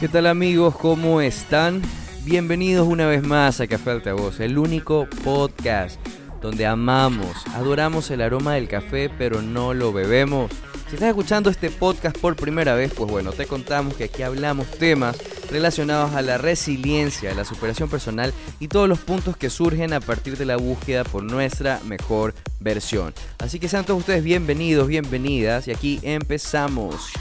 ¿Qué 0.00 0.08
tal 0.08 0.26
amigos? 0.26 0.76
¿Cómo 0.76 1.20
están? 1.20 1.80
Bienvenidos 2.24 2.88
una 2.88 3.06
vez 3.06 3.22
más 3.22 3.60
a 3.60 3.68
Café 3.68 3.90
Altavoz, 3.92 4.40
el 4.40 4.58
único 4.58 5.08
podcast 5.22 6.00
donde 6.40 6.66
amamos, 6.66 7.46
adoramos 7.54 8.10
el 8.10 8.20
aroma 8.20 8.54
del 8.54 8.66
café, 8.66 9.08
pero 9.16 9.42
no 9.42 9.74
lo 9.74 9.92
bebemos. 9.92 10.50
Si 10.88 10.94
estás 10.96 11.10
escuchando 11.10 11.50
este 11.50 11.70
podcast 11.70 12.18
por 12.18 12.34
primera 12.34 12.74
vez, 12.74 12.92
pues 12.92 13.08
bueno, 13.08 13.32
te 13.32 13.46
contamos 13.46 13.94
que 13.94 14.04
aquí 14.04 14.22
hablamos 14.22 14.66
temas 14.72 15.16
relacionados 15.52 16.12
a 16.14 16.22
la 16.22 16.38
resiliencia, 16.38 17.34
la 17.34 17.44
superación 17.44 17.90
personal 17.90 18.32
y 18.58 18.68
todos 18.68 18.88
los 18.88 18.98
puntos 18.98 19.36
que 19.36 19.50
surgen 19.50 19.92
a 19.92 20.00
partir 20.00 20.38
de 20.38 20.46
la 20.46 20.56
búsqueda 20.56 21.04
por 21.04 21.22
nuestra 21.22 21.78
mejor 21.84 22.34
versión. 22.58 23.12
Así 23.38 23.60
que 23.60 23.68
sean 23.68 23.84
todos 23.84 24.00
ustedes 24.00 24.24
bienvenidos, 24.24 24.88
bienvenidas 24.88 25.68
y 25.68 25.72
aquí 25.72 26.00
empezamos. 26.02 27.12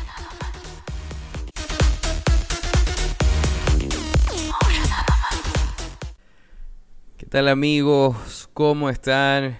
¿Qué 7.17 7.25
tal 7.25 7.49
amigos? 7.49 8.49
¿Cómo 8.53 8.89
están? 8.89 9.59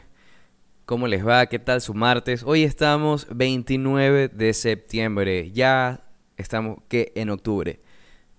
¿Cómo 0.85 1.07
les 1.07 1.27
va? 1.27 1.45
¿Qué 1.47 1.59
tal 1.59 1.81
su 1.81 1.93
martes? 1.93 2.43
Hoy 2.43 2.63
estamos 2.63 3.27
29 3.31 4.29
de 4.29 4.53
septiembre. 4.53 5.51
Ya 5.51 6.05
estamos 6.37 6.79
que 6.87 7.11
en 7.15 7.29
octubre. 7.29 7.81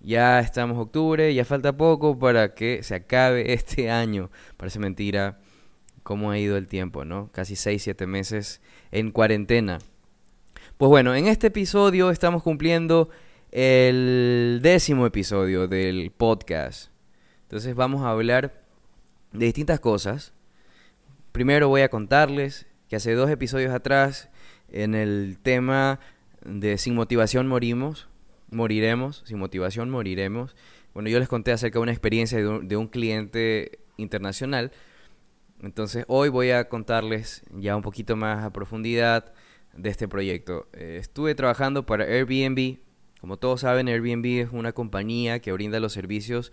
Ya 0.05 0.41
estamos 0.41 0.77
octubre, 0.79 1.33
ya 1.33 1.45
falta 1.45 1.77
poco 1.77 2.19
para 2.19 2.55
que 2.55 2.83
se 2.83 2.97
acabe 2.97 3.53
este 3.55 3.91
año. 3.91 4.31
Parece 4.57 4.79
mentira 4.79 5.39
cómo 6.03 6.31
ha 6.31 6.39
ido 6.39 6.57
el 6.57 6.67
tiempo, 6.67 7.05
¿no? 7.05 7.31
Casi 7.33 7.55
6, 7.55 7.83
7 7.83 8.07
meses 8.07 8.61
en 8.91 9.13
cuarentena. 9.13 9.79
Pues 10.77 10.89
bueno, 10.89 11.15
en 11.15 11.29
este 11.29 11.47
episodio 11.47 12.11
estamos 12.11 12.43
cumpliendo 12.43 13.11
el 13.53 14.59
décimo 14.63 15.07
episodio 15.07 15.69
del 15.69 16.11
podcast. 16.11 16.91
Entonces 17.43 17.77
vamos 17.77 18.03
a 18.03 18.11
hablar 18.11 18.61
de 19.33 19.45
distintas 19.45 19.79
cosas. 19.79 20.33
Primero 21.31 21.69
voy 21.69 21.83
a 21.83 21.89
contarles 21.89 22.67
que 22.89 22.97
hace 22.97 23.15
dos 23.15 23.31
episodios 23.31 23.73
atrás, 23.73 24.29
en 24.71 24.95
el 24.95 25.39
tema 25.41 26.01
de 26.45 26.77
sin 26.77 26.95
motivación 26.95 27.47
morimos, 27.47 28.09
moriremos, 28.53 29.23
sin 29.27 29.39
motivación 29.39 29.91
moriremos. 29.91 30.55
Bueno, 30.95 31.09
yo 31.09 31.19
les 31.19 31.29
conté 31.29 31.53
acerca 31.53 31.79
de 31.79 31.83
una 31.83 31.93
experiencia 31.93 32.39
de 32.39 32.77
un, 32.77 32.89
cliente 32.89 33.81
internacional. 33.97 34.73
Entonces 35.63 36.05
hoy 36.09 36.29
voy 36.29 36.51
a 36.51 36.69
contarles 36.69 37.43
ya 37.53 37.77
un 37.77 37.83
poquito 37.83 38.17
más 38.17 38.45
a 38.45 38.53
profundidad 38.53 39.33
de 39.75 39.91
este 39.91 40.09
proyecto. 40.09 40.69
Eh, 40.73 40.99
estuve 41.01 41.35
trabajando 41.35 41.87
para 41.87 42.05
Airbnb. 42.05 42.79
Como 43.21 43.37
todos 43.37 43.61
saben, 43.61 43.89
Airbnb 43.89 44.27
es 44.41 44.49
una 44.53 44.73
compañía 44.73 45.39
que 45.39 45.53
brinda 45.53 45.81
los 45.81 45.93
servicios 45.93 46.53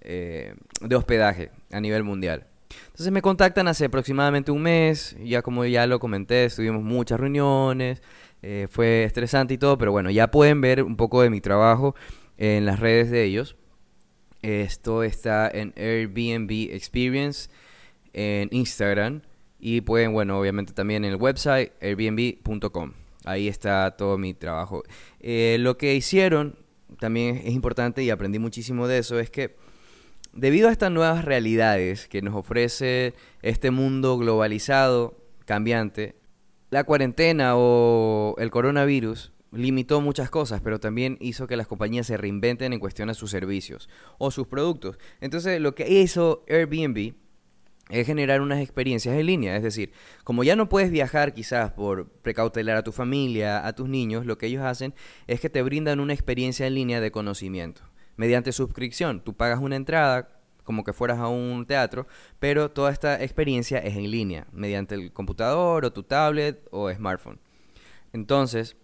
eh, 0.00 0.54
de 0.80 0.96
hospedaje 0.96 1.50
a 1.70 1.80
nivel 1.80 2.02
mundial. 2.02 2.46
Entonces 2.86 3.12
me 3.12 3.22
contactan 3.22 3.68
hace 3.68 3.86
aproximadamente 3.86 4.50
un 4.50 4.62
mes, 4.62 5.16
ya 5.22 5.42
como 5.42 5.64
ya 5.64 5.86
lo 5.86 5.98
comenté, 5.98 6.44
estuvimos 6.44 6.82
muchas 6.82 7.18
reuniones, 7.18 8.02
eh, 8.42 8.68
fue 8.70 9.04
estresante 9.04 9.54
y 9.54 9.58
todo, 9.58 9.78
pero 9.78 9.92
bueno, 9.92 10.10
ya 10.10 10.30
pueden 10.30 10.60
ver 10.60 10.82
un 10.82 10.96
poco 10.96 11.22
de 11.22 11.30
mi 11.30 11.40
trabajo 11.40 11.94
en 12.38 12.66
las 12.66 12.80
redes 12.80 13.10
de 13.10 13.24
ellos. 13.24 13.56
Esto 14.42 15.02
está 15.02 15.50
en 15.52 15.74
Airbnb 15.76 16.74
Experience 16.74 17.50
en 18.12 18.48
Instagram 18.52 19.22
y 19.58 19.82
pueden, 19.82 20.12
bueno, 20.12 20.38
obviamente 20.40 20.72
también 20.72 21.04
en 21.04 21.12
el 21.12 21.16
website 21.16 21.72
airbnb.com. 21.80 22.92
Ahí 23.24 23.48
está 23.48 23.96
todo 23.96 24.16
mi 24.16 24.32
trabajo. 24.32 24.82
Eh, 25.20 25.58
lo 25.60 25.76
que 25.76 25.94
hicieron 25.94 26.56
también 26.98 27.36
es 27.44 27.52
importante 27.52 28.02
y 28.02 28.10
aprendí 28.10 28.38
muchísimo 28.38 28.88
de 28.88 28.98
eso, 28.98 29.18
es 29.18 29.30
que 29.30 29.56
Debido 30.32 30.68
a 30.68 30.72
estas 30.72 30.92
nuevas 30.92 31.24
realidades 31.24 32.06
que 32.06 32.22
nos 32.22 32.36
ofrece 32.36 33.14
este 33.42 33.72
mundo 33.72 34.16
globalizado, 34.16 35.16
cambiante, 35.44 36.14
la 36.70 36.84
cuarentena 36.84 37.56
o 37.56 38.36
el 38.38 38.52
coronavirus 38.52 39.32
limitó 39.50 40.00
muchas 40.00 40.30
cosas, 40.30 40.60
pero 40.60 40.78
también 40.78 41.18
hizo 41.20 41.48
que 41.48 41.56
las 41.56 41.66
compañías 41.66 42.06
se 42.06 42.16
reinventen 42.16 42.72
en 42.72 42.78
cuestión 42.78 43.12
sus 43.12 43.32
servicios 43.32 43.88
o 44.18 44.30
sus 44.30 44.46
productos. 44.46 44.98
Entonces, 45.20 45.60
lo 45.60 45.74
que 45.74 45.90
hizo 46.00 46.44
Airbnb 46.48 47.14
es 47.88 48.06
generar 48.06 48.40
unas 48.40 48.60
experiencias 48.60 49.16
en 49.16 49.26
línea. 49.26 49.56
Es 49.56 49.64
decir, 49.64 49.90
como 50.22 50.44
ya 50.44 50.54
no 50.54 50.68
puedes 50.68 50.92
viajar 50.92 51.34
quizás 51.34 51.72
por 51.72 52.08
precautelar 52.08 52.76
a 52.76 52.84
tu 52.84 52.92
familia, 52.92 53.66
a 53.66 53.74
tus 53.74 53.88
niños, 53.88 54.26
lo 54.26 54.38
que 54.38 54.46
ellos 54.46 54.62
hacen 54.62 54.94
es 55.26 55.40
que 55.40 55.50
te 55.50 55.62
brindan 55.62 55.98
una 55.98 56.12
experiencia 56.12 56.68
en 56.68 56.74
línea 56.74 57.00
de 57.00 57.10
conocimiento 57.10 57.82
mediante 58.16 58.52
suscripción. 58.52 59.20
Tú 59.20 59.34
pagas 59.34 59.60
una 59.60 59.76
entrada 59.76 60.28
como 60.64 60.84
que 60.84 60.92
fueras 60.92 61.18
a 61.18 61.28
un 61.28 61.66
teatro, 61.66 62.06
pero 62.38 62.70
toda 62.70 62.92
esta 62.92 63.22
experiencia 63.22 63.78
es 63.78 63.96
en 63.96 64.10
línea, 64.10 64.46
mediante 64.52 64.94
el 64.94 65.12
computador 65.12 65.84
o 65.84 65.92
tu 65.92 66.02
tablet 66.02 66.66
o 66.70 66.92
smartphone. 66.92 67.40
Entonces, 68.12 68.76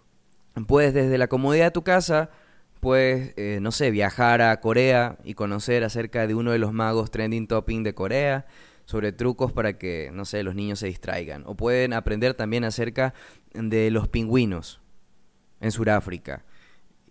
puedes 0.67 0.95
desde 0.95 1.19
la 1.19 1.29
comodidad 1.29 1.67
de 1.67 1.71
tu 1.71 1.85
casa, 1.85 2.31
puedes, 2.81 3.35
eh, 3.37 3.59
no 3.61 3.71
sé, 3.71 3.91
viajar 3.91 4.43
a 4.43 4.61
Corea 4.61 5.19
y 5.23 5.35
conocer 5.35 5.85
acerca 5.85 6.27
de 6.27 6.35
uno 6.35 6.51
de 6.51 6.59
los 6.59 6.73
magos 6.73 7.11
trending 7.11 7.47
topping 7.47 7.83
de 7.83 7.95
Corea, 7.95 8.47
sobre 8.87 9.13
trucos 9.13 9.53
para 9.53 9.79
que, 9.79 10.11
no 10.13 10.25
sé, 10.25 10.43
los 10.43 10.55
niños 10.55 10.79
se 10.79 10.87
distraigan. 10.87 11.43
O 11.47 11.57
pueden 11.57 11.93
aprender 11.93 12.35
también 12.35 12.65
acerca 12.65 13.15
de 13.53 13.91
los 13.91 14.09
pingüinos 14.09 14.81
en 15.61 15.73
Sudáfrica. 15.73 16.45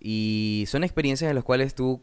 Y 0.08 0.66
son 0.68 0.84
experiencias 0.84 1.30
en 1.30 1.36
las 1.36 1.44
cuales 1.44 1.74
tú 1.74 2.00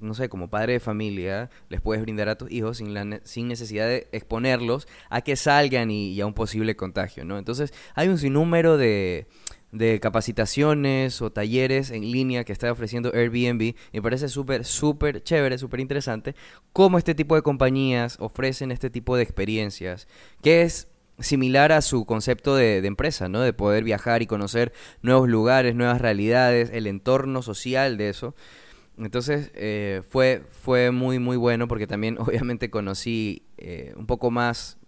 no 0.00 0.14
sé, 0.14 0.30
como 0.30 0.48
padre 0.48 0.72
de 0.74 0.80
familia, 0.80 1.50
les 1.68 1.82
puedes 1.82 2.02
brindar 2.02 2.30
a 2.30 2.38
tus 2.38 2.50
hijos 2.50 2.78
sin, 2.78 2.94
la 2.94 3.20
sin 3.24 3.48
necesidad 3.48 3.86
de 3.86 4.08
exponerlos 4.12 4.88
a 5.10 5.20
que 5.20 5.36
salgan 5.36 5.90
y, 5.90 6.18
a 6.22 6.26
un 6.26 6.32
posible 6.32 6.74
contagio, 6.74 7.24
¿no? 7.26 7.36
Entonces, 7.36 7.74
hay 7.94 8.08
un 8.08 8.16
sinnúmero 8.16 8.78
de, 8.78 9.26
de 9.72 10.00
capacitaciones 10.00 11.20
o 11.20 11.32
talleres 11.32 11.90
en 11.90 12.10
línea 12.10 12.44
que 12.44 12.52
está 12.54 12.72
ofreciendo 12.72 13.12
Airbnb. 13.14 13.74
Me 13.92 14.02
parece 14.02 14.30
súper, 14.30 14.64
súper 14.64 15.22
chévere, 15.22 15.58
súper 15.58 15.80
interesante 15.80 16.34
cómo 16.72 16.96
este 16.96 17.14
tipo 17.14 17.34
de 17.34 17.42
compañías 17.42 18.16
ofrecen 18.20 18.72
este 18.72 18.88
tipo 18.88 19.16
de 19.16 19.22
experiencias, 19.22 20.08
que 20.42 20.62
es 20.62 20.88
similar 21.18 21.72
a 21.72 21.80
su 21.80 22.04
concepto 22.04 22.56
de, 22.56 22.78
empresa, 22.78 23.28
¿no? 23.28 23.40
De 23.40 23.52
poder 23.52 23.84
viajar 23.84 24.22
y 24.22 24.26
conocer 24.26 24.72
nuevos 25.02 25.28
lugares, 25.28 25.74
nuevas 25.74 26.00
realidades, 26.00 26.70
el 26.72 26.86
entorno 26.86 27.42
social 27.42 27.96
de 27.96 28.08
eso. 28.08 28.34
Entonces 28.98 29.50
eh, 29.54 30.02
fue, 30.08 30.42
fue 30.50 30.90
muy, 30.90 31.18
muy 31.18 31.36
bueno 31.36 31.68
porque 31.68 31.86
también 31.86 32.16
obviamente 32.20 32.70
conocí 32.70 33.46
eh, 33.58 33.92
un 33.96 34.06
poco 34.06 34.30
más 34.30 34.78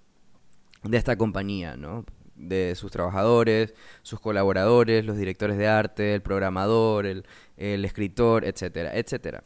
de 0.82 0.96
esta 0.96 1.16
compañía, 1.16 1.76
¿no? 1.76 2.04
De 2.34 2.74
sus 2.76 2.90
trabajadores, 2.90 3.74
sus 4.02 4.20
colaboradores, 4.20 5.04
los 5.04 5.16
directores 5.16 5.56
de 5.56 5.68
arte, 5.68 6.14
el 6.14 6.22
programador, 6.22 7.06
el 7.06 7.84
escritor, 7.84 8.44
etcétera, 8.44 8.94
etcétera. 8.94 9.42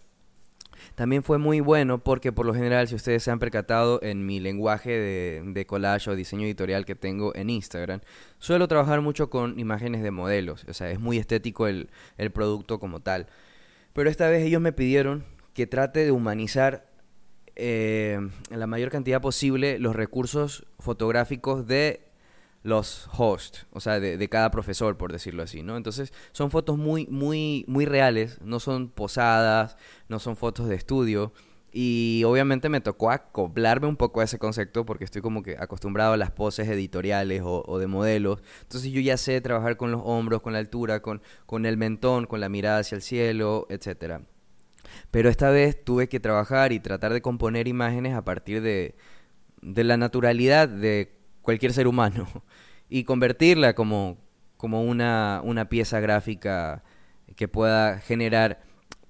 También 1.01 1.23
fue 1.23 1.39
muy 1.39 1.61
bueno 1.61 2.05
porque 2.05 2.31
por 2.31 2.45
lo 2.45 2.53
general, 2.53 2.87
si 2.87 2.95
ustedes 2.95 3.23
se 3.23 3.31
han 3.31 3.39
percatado 3.39 4.01
en 4.03 4.27
mi 4.27 4.39
lenguaje 4.39 4.91
de, 4.91 5.43
de, 5.47 5.65
collage 5.65 6.11
o 6.11 6.15
diseño 6.15 6.45
editorial 6.45 6.85
que 6.85 6.95
tengo 6.95 7.35
en 7.35 7.49
Instagram, 7.49 8.01
suelo 8.39 8.69
trabajar 8.69 9.01
mucho 9.01 9.31
con 9.31 9.59
imágenes 9.59 10.03
de 10.03 10.11
modelos. 10.11 10.67
O 10.69 10.75
sea, 10.75 10.91
es 10.91 11.01
muy 11.01 11.17
estético 11.17 11.69
el, 11.69 11.89
el 12.19 12.31
producto 12.31 12.79
como 12.79 13.01
tal. 13.01 13.29
Pero 13.95 14.11
esta 14.11 14.29
vez 14.29 14.45
ellos 14.45 14.61
me 14.61 14.75
pidieron 14.75 15.25
que 15.55 15.67
trate 15.67 16.05
de 16.05 16.11
humanizar 16.11 16.91
eh, 17.57 18.21
en 18.51 18.61
la 18.61 18.67
mayor 18.67 18.91
cantidad 18.91 19.23
posible 19.23 19.79
los 19.79 19.97
recursos 19.97 20.67
fotográficos 20.81 21.67
de 21.67 22.10
los 22.63 23.09
hosts, 23.17 23.67
o 23.73 23.81
sea, 23.81 24.01
de, 24.01 24.29
cada 24.29 24.51
profesor, 24.51 24.97
por 24.97 25.13
decirlo 25.13 25.43
así, 25.43 25.63
¿no? 25.63 25.77
Entonces, 25.77 26.13
son 26.33 26.51
fotos 26.51 26.77
muy, 26.77 27.07
muy, 27.07 27.65
muy 27.67 27.87
reales, 27.87 28.39
no 28.43 28.61
son 28.61 28.91
posadas, 28.91 29.77
no 30.09 30.19
son 30.19 30.37
fotos 30.37 30.69
de 30.69 30.75
estudio, 30.75 31.33
y 31.73 32.23
obviamente 32.27 32.69
me 32.69 32.81
tocó 32.81 33.11
acoplarme 33.11 33.87
un 33.87 33.97
poco 33.97 34.21
a 34.21 34.25
ese 34.25 34.39
concepto 34.39 34.85
porque 34.85 35.05
estoy 35.05 35.23
como 35.23 35.43
que 35.43 35.57
acostumbrado 35.59 36.15
a 36.15 36.17
las 36.17 36.33
poses 36.33 36.69
editoriales 36.69 37.43
o, 37.45 37.79
de 37.79 37.87
modelos. 37.87 38.43
Entonces 38.63 38.91
yo 38.91 39.01
ya 39.01 39.17
sé 39.17 39.41
trabajar 39.41 39.77
con 39.77 39.93
los 39.93 40.03
hombros, 40.05 40.43
con 40.43 40.53
la 40.53 40.59
altura, 40.59 41.01
con, 41.01 41.23
con 41.47 41.67
el 41.67 41.77
mentón, 41.77 42.27
con 42.27 42.41
la 42.41 42.49
mirada 42.49 42.81
hacia 42.81 42.97
el 42.97 43.03
cielo, 43.03 43.69
etc. 43.71 44.21
Pero 45.13 45.29
esta 45.29 45.51
vez 45.51 45.85
tuve 45.85 46.09
que 46.09 46.19
trabajar 46.19 46.73
y 46.73 46.81
tratar 46.81 47.13
de 47.13 47.23
componer 47.23 47.69
imágenes 47.69 48.15
a 48.15 48.25
partir 48.25 48.63
de, 48.63 48.97
de 49.63 49.85
la 49.85 49.97
naturalidad 49.97 50.69
de 50.69 51.20
cualquier 51.51 51.73
ser 51.73 51.89
humano 51.89 52.29
y 52.89 53.03
convertirla 53.03 53.75
como, 53.75 54.19
como 54.57 54.85
una, 54.85 55.41
una 55.43 55.69
pieza 55.69 55.99
gráfica 55.99 56.85
que 57.35 57.49
pueda 57.49 57.99
generar 57.99 58.61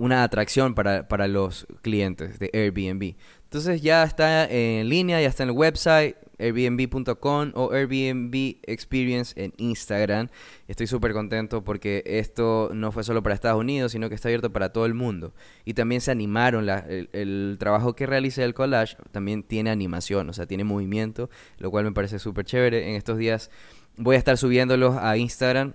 una 0.00 0.24
atracción 0.24 0.74
para, 0.74 1.08
para 1.08 1.28
los 1.28 1.66
clientes 1.82 2.38
de 2.38 2.50
Airbnb. 2.52 3.14
Entonces 3.44 3.82
ya 3.82 4.02
está 4.02 4.46
en 4.46 4.88
línea, 4.88 5.20
ya 5.20 5.28
está 5.28 5.42
en 5.42 5.50
el 5.50 5.56
website 5.56 6.16
airbnb.com 6.40 7.52
o 7.54 7.72
Airbnb 7.72 8.56
Experience 8.62 9.34
en 9.42 9.52
Instagram. 9.58 10.28
Estoy 10.68 10.86
súper 10.86 11.12
contento 11.12 11.62
porque 11.62 12.02
esto 12.06 12.70
no 12.72 12.92
fue 12.92 13.04
solo 13.04 13.22
para 13.22 13.34
Estados 13.34 13.60
Unidos, 13.60 13.92
sino 13.92 14.08
que 14.08 14.14
está 14.14 14.28
abierto 14.28 14.50
para 14.50 14.72
todo 14.72 14.86
el 14.86 14.94
mundo. 14.94 15.34
Y 15.64 15.74
también 15.74 16.00
se 16.00 16.10
animaron, 16.10 16.68
el, 16.68 17.56
trabajo 17.58 17.94
que 17.94 18.06
realicé 18.06 18.44
el 18.44 18.54
collage 18.54 18.96
también 19.12 19.42
tiene 19.42 19.70
animación, 19.70 20.28
o 20.30 20.32
sea, 20.32 20.46
tiene 20.46 20.64
movimiento, 20.64 21.30
lo 21.58 21.70
cual 21.70 21.84
me 21.84 21.92
parece 21.92 22.18
súper 22.18 22.44
chévere. 22.44 22.88
En 22.88 22.96
estos 22.96 23.18
días 23.18 23.50
voy 23.96 24.16
a 24.16 24.18
estar 24.18 24.36
subiéndolos 24.38 24.96
a 24.96 25.16
Instagram. 25.16 25.74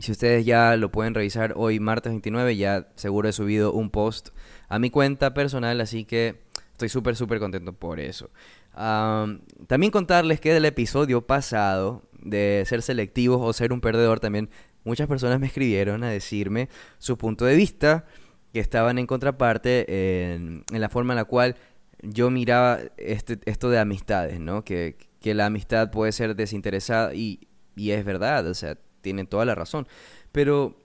Si 0.00 0.12
ustedes 0.12 0.44
ya 0.44 0.76
lo 0.76 0.90
pueden 0.90 1.14
revisar 1.14 1.54
hoy, 1.56 1.78
martes 1.80 2.12
29, 2.12 2.56
ya 2.56 2.88
seguro 2.96 3.28
he 3.28 3.32
subido 3.32 3.72
un 3.72 3.90
post 3.90 4.30
a 4.68 4.78
mi 4.78 4.90
cuenta 4.90 5.34
personal, 5.34 5.80
así 5.80 6.04
que 6.04 6.42
estoy 6.72 6.88
súper, 6.88 7.14
súper 7.14 7.38
contento 7.38 7.72
por 7.72 8.00
eso 8.00 8.30
también 8.74 9.90
contarles 9.92 10.40
que 10.40 10.52
del 10.52 10.64
episodio 10.64 11.26
pasado 11.26 12.02
de 12.20 12.64
ser 12.66 12.82
selectivos 12.82 13.40
o 13.42 13.52
ser 13.52 13.72
un 13.72 13.80
perdedor, 13.80 14.20
también 14.20 14.50
muchas 14.82 15.06
personas 15.06 15.38
me 15.38 15.46
escribieron 15.46 16.02
a 16.02 16.10
decirme 16.10 16.68
su 16.98 17.16
punto 17.16 17.44
de 17.44 17.56
vista, 17.56 18.04
que 18.52 18.60
estaban 18.60 18.98
en 18.98 19.06
contraparte 19.06 20.32
en, 20.34 20.64
la 20.70 20.88
forma 20.88 21.12
en 21.12 21.16
la 21.16 21.24
cual 21.24 21.56
yo 22.02 22.30
miraba 22.30 22.78
este, 22.96 23.38
esto 23.46 23.70
de 23.70 23.78
amistades, 23.78 24.38
¿no? 24.38 24.64
Que, 24.64 24.96
que 25.20 25.34
la 25.34 25.46
amistad 25.46 25.90
puede 25.90 26.12
ser 26.12 26.36
desinteresada 26.36 27.14
y, 27.14 27.48
y 27.74 27.90
es 27.90 28.04
verdad, 28.04 28.46
o 28.46 28.54
sea, 28.54 28.78
tienen 29.04 29.28
toda 29.28 29.44
la 29.44 29.54
razón. 29.54 29.86
Pero 30.32 30.76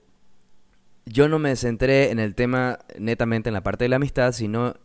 yo 1.06 1.28
no 1.28 1.40
me 1.40 1.56
centré 1.56 2.12
en 2.12 2.20
el 2.20 2.36
tema 2.36 2.78
netamente 2.96 3.50
en 3.50 3.54
la 3.54 3.64
parte 3.64 3.84
de 3.84 3.88
la 3.88 3.96
amistad, 3.96 4.30
sino 4.30 4.76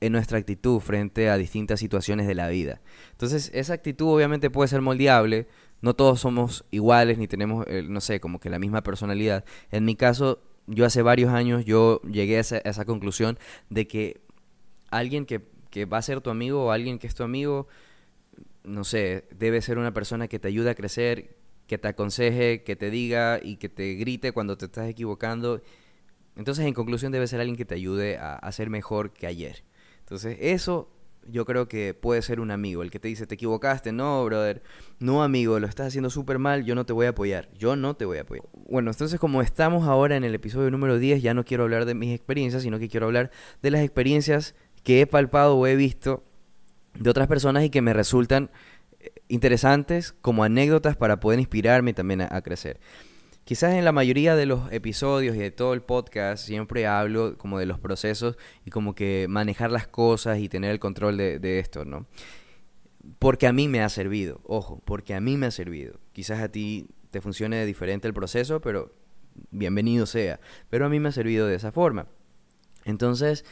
en 0.00 0.12
nuestra 0.12 0.38
actitud 0.38 0.80
frente 0.80 1.28
a 1.28 1.36
distintas 1.36 1.80
situaciones 1.80 2.26
de 2.26 2.34
la 2.34 2.48
vida. 2.48 2.80
Entonces, 3.12 3.50
esa 3.52 3.74
actitud 3.74 4.14
obviamente 4.14 4.48
puede 4.48 4.68
ser 4.68 4.80
moldeable, 4.80 5.46
no 5.82 5.94
todos 5.94 6.20
somos 6.20 6.64
iguales 6.70 7.18
ni 7.18 7.26
tenemos, 7.26 7.66
eh, 7.68 7.82
no 7.82 8.00
sé, 8.00 8.20
como 8.20 8.38
que 8.38 8.48
la 8.48 8.58
misma 8.58 8.82
personalidad. 8.82 9.44
En 9.70 9.84
mi 9.84 9.96
caso, 9.96 10.40
yo 10.66 10.86
hace 10.86 11.02
varios 11.02 11.32
años 11.32 11.64
yo 11.64 12.00
llegué 12.02 12.36
a 12.36 12.40
esa, 12.40 12.84
conclusión 12.84 13.38
de 13.68 13.86
que 13.86 14.20
alguien 14.90 15.26
que, 15.26 15.42
que, 15.70 15.84
va 15.84 15.98
a 15.98 16.02
ser 16.02 16.20
tu 16.20 16.30
amigo 16.30 16.64
o 16.64 16.70
alguien 16.70 16.98
que 16.98 17.06
es 17.06 17.14
tu 17.14 17.22
amigo, 17.22 17.66
no 18.64 18.84
sé, 18.84 19.24
debe 19.36 19.60
ser 19.62 19.78
una 19.78 19.92
persona 19.92 20.28
que 20.28 20.38
te 20.38 20.48
ayude 20.48 20.70
a 20.70 20.74
crecer, 20.74 21.36
que 21.70 21.78
te 21.78 21.86
aconseje, 21.86 22.64
que 22.64 22.74
te 22.74 22.90
diga 22.90 23.38
y 23.40 23.54
que 23.54 23.68
te 23.68 23.94
grite 23.94 24.32
cuando 24.32 24.58
te 24.58 24.64
estás 24.64 24.88
equivocando. 24.88 25.62
Entonces, 26.34 26.66
en 26.66 26.74
conclusión, 26.74 27.12
debe 27.12 27.28
ser 27.28 27.38
alguien 27.38 27.56
que 27.56 27.64
te 27.64 27.76
ayude 27.76 28.18
a, 28.18 28.34
a 28.34 28.50
ser 28.50 28.70
mejor 28.70 29.12
que 29.12 29.28
ayer. 29.28 29.62
Entonces, 30.00 30.36
eso 30.40 30.90
yo 31.28 31.44
creo 31.44 31.68
que 31.68 31.94
puede 31.94 32.22
ser 32.22 32.40
un 32.40 32.50
amigo, 32.50 32.82
el 32.82 32.90
que 32.90 32.98
te 32.98 33.06
dice, 33.06 33.24
te 33.24 33.36
equivocaste, 33.36 33.92
no, 33.92 34.24
brother, 34.24 34.64
no, 34.98 35.22
amigo, 35.22 35.60
lo 35.60 35.68
estás 35.68 35.86
haciendo 35.86 36.10
súper 36.10 36.40
mal, 36.40 36.64
yo 36.64 36.74
no 36.74 36.84
te 36.84 36.92
voy 36.92 37.06
a 37.06 37.10
apoyar, 37.10 37.48
yo 37.56 37.76
no 37.76 37.94
te 37.94 38.04
voy 38.04 38.18
a 38.18 38.22
apoyar. 38.22 38.46
Bueno, 38.68 38.90
entonces 38.90 39.20
como 39.20 39.40
estamos 39.40 39.86
ahora 39.86 40.16
en 40.16 40.24
el 40.24 40.34
episodio 40.34 40.72
número 40.72 40.98
10, 40.98 41.22
ya 41.22 41.34
no 41.34 41.44
quiero 41.44 41.62
hablar 41.62 41.84
de 41.84 41.94
mis 41.94 42.12
experiencias, 42.12 42.64
sino 42.64 42.80
que 42.80 42.88
quiero 42.88 43.06
hablar 43.06 43.30
de 43.62 43.70
las 43.70 43.82
experiencias 43.82 44.56
que 44.82 45.02
he 45.02 45.06
palpado 45.06 45.56
o 45.56 45.68
he 45.68 45.76
visto 45.76 46.24
de 46.98 47.10
otras 47.10 47.28
personas 47.28 47.62
y 47.62 47.70
que 47.70 47.80
me 47.80 47.92
resultan 47.92 48.50
interesantes 49.28 50.12
como 50.12 50.44
anécdotas 50.44 50.96
para 50.96 51.20
poder 51.20 51.38
inspirarme 51.38 51.94
también 51.94 52.22
a 52.22 52.42
crecer. 52.42 52.80
Quizás 53.50 53.74
en 53.74 53.84
la 53.84 53.90
mayoría 53.90 54.36
de 54.36 54.46
los 54.46 54.70
episodios 54.70 55.34
y 55.34 55.40
de 55.40 55.50
todo 55.50 55.74
el 55.74 55.82
podcast 55.82 56.46
siempre 56.46 56.86
hablo 56.86 57.36
como 57.36 57.58
de 57.58 57.66
los 57.66 57.80
procesos 57.80 58.36
y 58.64 58.70
como 58.70 58.94
que 58.94 59.26
manejar 59.28 59.72
las 59.72 59.88
cosas 59.88 60.38
y 60.38 60.48
tener 60.48 60.70
el 60.70 60.78
control 60.78 61.16
de, 61.16 61.58
esto, 61.58 61.84
¿no? 61.84 62.06
Porque 63.18 63.48
a 63.48 63.52
mí 63.52 63.66
me 63.66 63.82
ha 63.82 63.88
servido, 63.88 64.40
ojo, 64.44 64.80
porque 64.84 65.14
a 65.14 65.20
mí 65.20 65.36
me 65.36 65.46
ha 65.46 65.50
servido. 65.50 65.98
Quizás 66.12 66.38
a 66.38 66.50
ti 66.50 66.90
te 67.10 67.20
funcione 67.20 67.66
diferente 67.66 68.06
el 68.06 68.14
proceso, 68.14 68.60
pero 68.60 68.94
bienvenido 69.50 70.06
sea. 70.06 70.38
Pero 70.68 70.86
a 70.86 70.88
mí 70.88 71.00
me 71.00 71.08
ha 71.08 71.12
servido 71.12 71.48
de 71.48 71.56
esa 71.56 71.72
forma. 71.72 72.06
Entonces, 72.84 73.44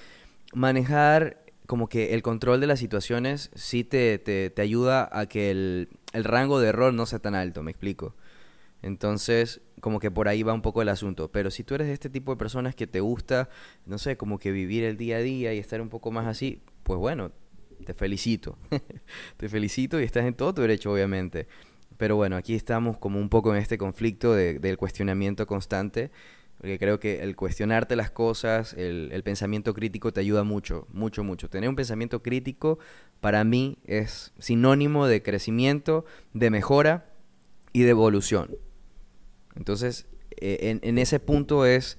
manejar 0.53 1.43
como 1.69 1.91
que 1.91 2.15
el 2.15 2.23
control 2.23 2.63
de 2.63 2.67
las 2.67 2.79
situaciones 2.79 3.51
sí 3.55 3.85
te, 3.85 4.19
te, 4.19 4.63
ayuda 4.63 5.07
a 5.13 5.27
que 5.27 5.51
el, 5.51 5.91
el 6.15 6.25
rango 6.25 6.61
de 6.61 6.69
error 6.71 6.95
no 6.95 7.05
sea 7.05 7.19
tan 7.19 7.35
alto, 7.35 7.63
me 7.63 7.71
explico. 7.71 8.15
Entonces, 8.81 9.61
como 9.83 10.01
que 10.01 10.11
por 10.11 10.29
ahí 10.29 10.43
va 10.43 10.55
un 10.55 10.63
poco 10.63 10.81
el 10.81 10.89
asunto. 10.89 11.31
Pero 11.31 11.51
si 11.51 11.65
tú 11.65 11.75
eres 11.75 11.89
de 11.89 11.93
este 11.93 12.09
tipo 12.09 12.33
de 12.33 12.39
personas 12.39 12.75
que 12.75 12.87
te 12.87 13.01
gusta, 13.01 13.51
no 13.85 13.99
sé, 13.99 14.17
como 14.17 14.39
que 14.39 14.51
vivir 14.51 14.83
el 14.83 14.97
día 14.97 15.19
a 15.19 15.21
día 15.21 15.53
y 15.53 15.59
estar 15.59 15.83
un 15.83 15.91
poco 15.91 16.11
más 16.11 16.27
así, 16.27 16.63
pues 16.85 16.99
bueno, 16.99 17.33
te 17.85 17.93
felicito. 17.93 18.57
te 19.37 19.51
felicito 19.51 20.01
y 20.01 20.05
estás 20.05 20.25
en 20.25 20.33
todo 20.33 20.55
tu 20.55 20.63
derecho, 20.63 20.91
obviamente. 20.91 21.49
Pero 21.99 22.17
bueno, 22.17 22.37
aquí 22.37 22.55
estamos 22.55 22.97
como 22.97 23.21
un 23.21 23.29
poco 23.29 23.55
en 23.55 23.61
este 23.61 23.77
conflicto 23.77 24.33
del 24.33 24.79
cuestionamiento 24.79 25.47
constante. 25.47 26.13
Porque 26.59 26.79
creo 26.79 26.99
que 26.99 27.23
el 27.23 27.37
cuestionarte 27.37 27.95
las 27.95 28.11
cosas, 28.11 28.75
el, 28.75 29.23
pensamiento 29.23 29.75
crítico 29.75 30.13
te 30.13 30.21
ayuda 30.21 30.43
mucho, 30.43 30.89
mucho, 30.93 31.23
mucho. 31.23 31.49
Tener 31.49 31.69
un 31.69 31.77
pensamiento 31.77 32.23
crítico 32.23 32.79
para 33.21 33.45
mí 33.45 33.79
es 33.85 34.33
sinónimo 34.39 35.07
de 35.07 35.23
crecimiento, 35.23 36.05
de 36.33 36.51
mejora 36.51 37.13
y 37.73 37.83
de 37.83 37.91
evolución. 37.91 38.57
Entonces, 39.55 40.07
eh, 40.41 40.81
en, 40.83 40.99
ese 40.99 41.21
punto 41.21 41.65
es 41.65 41.97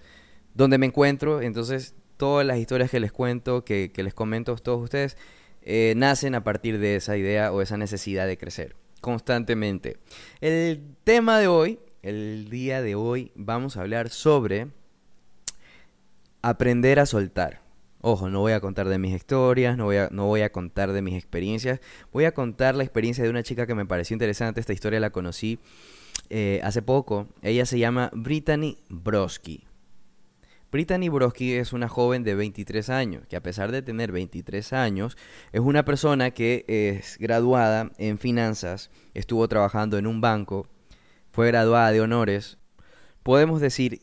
donde 0.53 0.77
me 0.77 0.87
encuentro. 0.87 1.41
Entonces, 1.41 1.95
todas 2.17 2.45
las 2.45 2.57
historias 2.57 2.91
que 2.91 2.99
les 2.99 3.13
cuento, 3.13 3.63
que, 3.63 3.91
les 3.95 4.13
comento 4.13 4.51
a 4.51 4.57
todos 4.57 4.83
ustedes, 4.83 5.15
eh, 5.61 5.93
nacen 5.95 6.35
a 6.35 6.43
partir 6.43 6.79
de 6.79 6.97
esa 6.97 7.15
idea 7.15 7.53
o 7.53 7.61
esa 7.61 7.77
necesidad 7.77 8.27
de 8.27 8.37
crecer 8.37 8.75
constantemente. 8.99 9.97
El 10.41 10.95
tema 11.03 11.39
de 11.39 11.47
hoy, 11.47 11.79
el 12.01 12.49
día 12.49 12.81
de 12.81 12.95
hoy, 12.95 13.31
vamos 13.35 13.77
a 13.77 13.81
hablar 13.81 14.09
sobre 14.09 14.67
aprender 16.41 16.99
a 16.99 17.05
soltar. 17.05 17.61
Ojo, 18.01 18.29
no 18.29 18.39
voy 18.39 18.53
a 18.53 18.61
contar 18.61 18.87
de 18.87 18.97
mis 18.97 19.13
historias, 19.13 19.77
no 19.77 19.85
voy, 19.85 19.97
a, 19.97 20.07
no 20.11 20.25
voy 20.25 20.41
a 20.41 20.51
contar 20.51 20.93
de 20.93 21.01
mis 21.01 21.15
experiencias, 21.15 21.81
voy 22.13 22.23
a 22.23 22.33
contar 22.33 22.75
la 22.75 22.83
experiencia 22.83 23.23
de 23.23 23.29
una 23.29 23.43
chica 23.43 23.67
que 23.67 23.75
me 23.75 23.85
pareció 23.85 24.13
interesante, 24.15 24.61
esta 24.61 24.71
historia 24.71 25.01
la 25.01 25.09
conocí 25.09 25.59
eh, 26.29 26.61
hace 26.63 26.81
poco. 26.81 27.27
Ella 27.41 27.65
se 27.65 27.77
llama 27.77 28.09
Brittany 28.13 28.77
Broski. 28.87 29.65
Brittany 30.71 31.09
Broski 31.09 31.55
es 31.55 31.73
una 31.73 31.89
joven 31.89 32.23
de 32.23 32.35
23 32.35 32.89
años, 32.89 33.23
que 33.27 33.35
a 33.35 33.41
pesar 33.41 33.71
de 33.71 33.81
tener 33.81 34.11
23 34.11 34.71
años, 34.71 35.17
es 35.51 35.61
una 35.61 35.83
persona 35.83 36.31
que 36.31 36.63
es 36.67 37.17
graduada 37.17 37.91
en 37.97 38.19
finanzas, 38.19 38.91
estuvo 39.13 39.47
trabajando 39.47 39.97
en 39.97 40.05
un 40.05 40.21
banco, 40.21 40.67
fue 41.31 41.47
graduada 41.47 41.91
de 41.91 42.01
honores. 42.01 42.57
Podemos 43.23 43.61
decir 43.61 44.01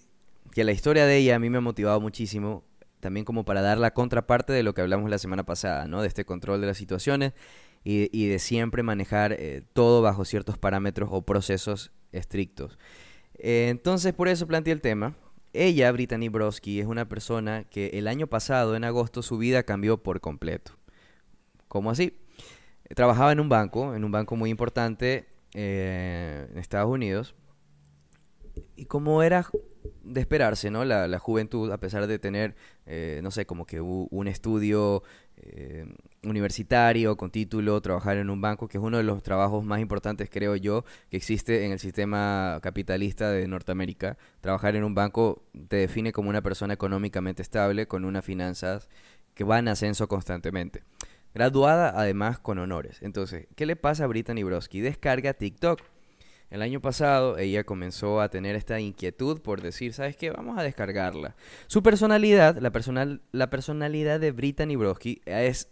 que 0.52 0.64
la 0.64 0.72
historia 0.72 1.06
de 1.06 1.18
ella 1.18 1.36
a 1.36 1.38
mí 1.38 1.50
me 1.50 1.58
ha 1.58 1.60
motivado 1.60 2.00
muchísimo, 2.00 2.64
también 3.00 3.24
como 3.24 3.44
para 3.44 3.60
dar 3.60 3.78
la 3.78 3.92
contraparte 3.92 4.52
de 4.52 4.62
lo 4.62 4.74
que 4.74 4.80
hablamos 4.80 5.10
la 5.10 5.18
semana 5.18 5.44
pasada, 5.44 5.86
¿no? 5.86 6.02
De 6.02 6.08
este 6.08 6.24
control 6.24 6.60
de 6.60 6.66
las 6.66 6.78
situaciones 6.78 7.34
y, 7.84 8.26
de 8.26 8.38
siempre 8.40 8.82
manejar 8.82 9.32
eh, 9.32 9.62
todo 9.72 10.02
bajo 10.02 10.24
ciertos 10.24 10.58
parámetros 10.58 11.08
o 11.12 11.22
procesos 11.22 11.92
estrictos. 12.10 12.78
Eh, 13.38 13.68
entonces, 13.70 14.12
por 14.12 14.28
eso 14.28 14.46
planteé 14.46 14.72
el 14.72 14.80
tema. 14.80 15.14
Ella, 15.52 15.92
Brittany 15.92 16.28
Broski, 16.28 16.80
es 16.80 16.86
una 16.86 17.08
persona 17.08 17.64
que 17.64 17.90
el 17.94 18.08
año 18.08 18.26
pasado, 18.26 18.74
en 18.74 18.84
agosto, 18.84 19.22
su 19.22 19.38
vida 19.38 19.62
cambió 19.62 20.02
por 20.02 20.20
completo. 20.20 20.72
¿Cómo 21.68 21.90
así? 21.90 22.18
Trabajaba 22.94 23.32
en 23.32 23.40
un 23.40 23.48
banco, 23.48 23.94
en 23.94 24.04
un 24.04 24.10
banco 24.10 24.36
muy 24.36 24.50
importante 24.50 25.26
eh, 25.58 26.46
en 26.50 26.58
Estados 26.58 26.90
Unidos. 26.90 27.34
Y 28.76 28.84
como 28.84 29.22
era 29.22 29.46
de 30.04 30.20
esperarse, 30.20 30.70
¿no? 30.70 30.84
La, 30.84 31.18
juventud, 31.18 31.72
a 31.72 31.78
pesar 31.78 32.06
de 32.06 32.18
tener, 32.18 32.56
eh, 32.84 33.20
no 33.22 33.30
sé, 33.30 33.46
como 33.46 33.64
que 33.64 33.80
un 33.80 34.28
estudio 34.28 35.02
eh, 35.38 35.86
universitario 36.24 37.16
con 37.16 37.30
título, 37.30 37.80
trabajar 37.80 38.18
en 38.18 38.28
un 38.28 38.42
banco, 38.42 38.68
que 38.68 38.76
es 38.76 38.84
uno 38.84 38.98
de 38.98 39.02
los 39.02 39.22
trabajos 39.22 39.64
más 39.64 39.80
importantes, 39.80 40.28
creo 40.30 40.56
yo, 40.56 40.84
que 41.10 41.16
existe 41.16 41.64
en 41.64 41.72
el 41.72 41.78
sistema 41.78 42.58
capitalista 42.62 43.30
de 43.30 43.48
Norteamérica. 43.48 44.18
Trabajar 44.42 44.76
en 44.76 44.84
un 44.84 44.94
banco 44.94 45.42
te 45.68 45.76
define 45.76 46.12
como 46.12 46.28
una 46.28 46.42
persona 46.42 46.74
económicamente 46.74 47.40
estable, 47.40 47.88
con 47.88 48.04
unas 48.04 48.24
finanzas 48.26 48.90
que 49.34 49.44
van 49.44 49.60
en 49.60 49.68
ascenso 49.68 50.06
constantemente. 50.06 50.82
Graduada 51.36 51.92
además 51.94 52.38
con 52.38 52.58
honores. 52.58 52.98
Entonces, 53.02 53.46
¿qué 53.54 53.66
le 53.66 53.76
pasa 53.76 54.04
a 54.04 54.06
Brittany 54.06 54.42
Broski? 54.42 54.80
Descarga 54.80 55.34
TikTok 55.34 55.80
el 56.50 56.62
año 56.62 56.80
pasado 56.80 57.38
ella 57.38 57.64
comenzó 57.64 58.20
a 58.20 58.28
tener 58.28 58.54
esta 58.54 58.78
inquietud 58.78 59.40
por 59.40 59.60
decir, 59.60 59.92
¿sabes 59.92 60.16
qué? 60.16 60.30
Vamos 60.30 60.56
a 60.58 60.62
descargarla. 60.62 61.34
Su 61.66 61.82
personalidad, 61.82 62.58
la, 62.58 62.70
personal, 62.70 63.20
la 63.32 63.50
personalidad 63.50 64.20
de 64.20 64.30
Brittany 64.30 64.76
Broski 64.76 65.20
es 65.24 65.68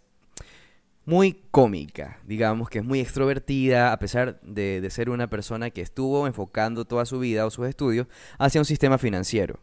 muy 1.05 1.43
cómica, 1.51 2.19
digamos 2.25 2.69
que 2.69 2.79
es 2.79 2.85
muy 2.85 2.99
extrovertida, 2.99 3.93
a 3.93 3.99
pesar 3.99 4.41
de, 4.41 4.81
de, 4.81 4.89
ser 4.89 5.09
una 5.09 5.29
persona 5.29 5.69
que 5.69 5.81
estuvo 5.81 6.27
enfocando 6.27 6.83
toda 6.83 7.05
su 7.05 7.19
vida 7.19 7.45
o 7.45 7.51
sus 7.51 7.67
estudios 7.67 8.07
hacia 8.37 8.59
un 8.59 8.65
sistema 8.65 8.97
financiero. 8.97 9.59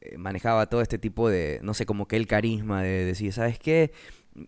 eh, 0.00 0.16
manejaba 0.18 0.66
todo 0.68 0.80
este 0.80 0.98
tipo 0.98 1.28
de, 1.28 1.60
no 1.62 1.74
sé, 1.74 1.86
como 1.86 2.08
que 2.08 2.16
el 2.16 2.26
carisma 2.26 2.82
de 2.82 3.04
decir, 3.04 3.32
¿sabes 3.32 3.58
qué? 3.58 3.92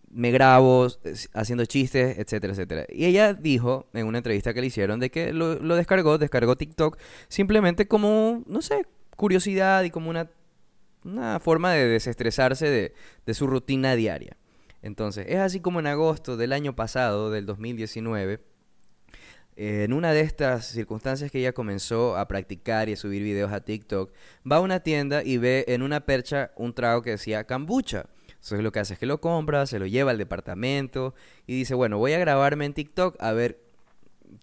Me 0.09 0.31
grabo 0.31 0.87
haciendo 1.33 1.65
chistes, 1.65 2.17
etcétera, 2.17 2.53
etcétera. 2.53 2.85
Y 2.89 3.05
ella 3.05 3.33
dijo 3.33 3.87
en 3.93 4.05
una 4.05 4.17
entrevista 4.17 4.53
que 4.53 4.61
le 4.61 4.67
hicieron 4.67 4.99
de 4.99 5.09
que 5.09 5.31
lo, 5.33 5.55
descargó, 5.75 6.17
descargó 6.17 6.55
TikTok 6.55 6.97
simplemente 7.29 7.87
como, 7.87 8.43
no 8.47 8.61
sé, 8.61 8.85
curiosidad 9.15 9.83
y 9.83 9.89
como 9.89 10.09
una, 10.09 10.29
una 11.05 11.39
forma 11.39 11.71
de 11.71 11.87
desestresarse 11.87 12.69
de, 12.69 12.93
de 13.25 13.33
su 13.33 13.47
rutina 13.47 13.95
diaria. 13.95 14.37
Entonces, 14.81 15.25
es 15.29 15.37
así 15.37 15.59
como 15.59 15.79
en 15.79 15.87
agosto 15.87 16.37
del 16.37 16.53
año 16.53 16.75
pasado, 16.75 17.31
del 17.31 17.45
2019, 17.45 18.41
en 19.57 19.91
una 19.91 20.13
de 20.13 20.21
estas 20.21 20.67
circunstancias 20.67 21.31
que 21.31 21.39
ella 21.39 21.51
comenzó 21.51 22.15
a 22.15 22.27
practicar 22.27 22.89
y 22.89 22.93
a 22.93 22.95
subir 22.95 23.23
videos 23.23 23.51
a 23.51 23.61
TikTok, 23.61 24.13
va 24.49 24.57
a 24.57 24.61
una 24.61 24.81
tienda 24.81 25.23
y 25.23 25.37
ve 25.37 25.65
en 25.67 25.81
una 25.81 26.01
percha 26.01 26.51
un 26.55 26.73
trago 26.73 27.01
que 27.01 27.11
decía 27.11 27.43
cambucha. 27.45 28.05
Entonces 28.37 28.61
lo 28.61 28.71
que 28.71 28.79
hace 28.79 28.93
es 28.93 28.99
que 28.99 29.05
lo 29.05 29.19
compra, 29.19 29.65
se 29.65 29.79
lo 29.79 29.85
lleva 29.85 30.11
al 30.11 30.17
departamento 30.17 31.13
y 31.45 31.55
dice, 31.55 31.75
bueno, 31.75 31.97
voy 31.97 32.13
a 32.13 32.19
grabarme 32.19 32.65
en 32.65 32.73
TikTok 32.73 33.15
a 33.19 33.33
ver 33.33 33.59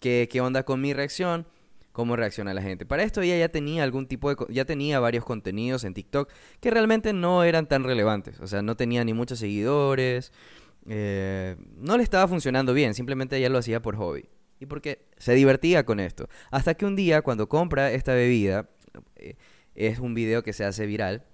qué, 0.00 0.28
qué 0.30 0.40
onda 0.40 0.64
con 0.64 0.80
mi 0.80 0.92
reacción, 0.92 1.46
cómo 1.92 2.16
reacciona 2.16 2.52
la 2.52 2.62
gente. 2.62 2.86
Para 2.86 3.02
esto 3.02 3.22
ella 3.22 3.38
ya 3.38 3.48
tenía 3.48 3.82
algún 3.82 4.06
tipo 4.06 4.34
de... 4.34 4.36
ya 4.52 4.64
tenía 4.64 5.00
varios 5.00 5.24
contenidos 5.24 5.84
en 5.84 5.94
TikTok 5.94 6.30
que 6.60 6.70
realmente 6.70 7.12
no 7.12 7.44
eran 7.44 7.66
tan 7.66 7.84
relevantes. 7.84 8.40
O 8.40 8.46
sea, 8.46 8.62
no 8.62 8.76
tenía 8.76 9.04
ni 9.04 9.14
muchos 9.14 9.38
seguidores. 9.38 10.32
Eh, 10.86 11.56
no 11.76 11.96
le 11.96 12.02
estaba 12.02 12.28
funcionando 12.28 12.74
bien, 12.74 12.92
simplemente 12.94 13.36
ella 13.36 13.48
lo 13.48 13.58
hacía 13.58 13.80
por 13.80 13.96
hobby 13.96 14.28
y 14.60 14.66
porque 14.66 15.06
se 15.16 15.34
divertía 15.34 15.84
con 15.84 16.00
esto. 16.00 16.28
Hasta 16.50 16.74
que 16.74 16.84
un 16.84 16.96
día, 16.96 17.22
cuando 17.22 17.48
compra 17.48 17.92
esta 17.92 18.14
bebida, 18.14 18.68
eh, 19.16 19.36
es 19.74 19.98
un 19.98 20.14
video 20.14 20.42
que 20.42 20.52
se 20.52 20.64
hace 20.64 20.86
viral. 20.86 21.24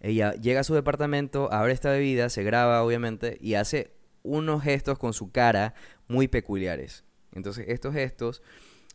Ella 0.00 0.32
llega 0.32 0.60
a 0.60 0.64
su 0.64 0.74
departamento, 0.74 1.52
abre 1.52 1.72
esta 1.72 1.90
bebida, 1.90 2.28
se 2.28 2.42
graba 2.42 2.82
obviamente 2.82 3.38
y 3.40 3.54
hace 3.54 3.92
unos 4.22 4.62
gestos 4.62 4.98
con 4.98 5.12
su 5.12 5.30
cara 5.30 5.74
muy 6.06 6.28
peculiares. 6.28 7.04
Entonces 7.32 7.66
estos 7.68 7.94
gestos 7.94 8.42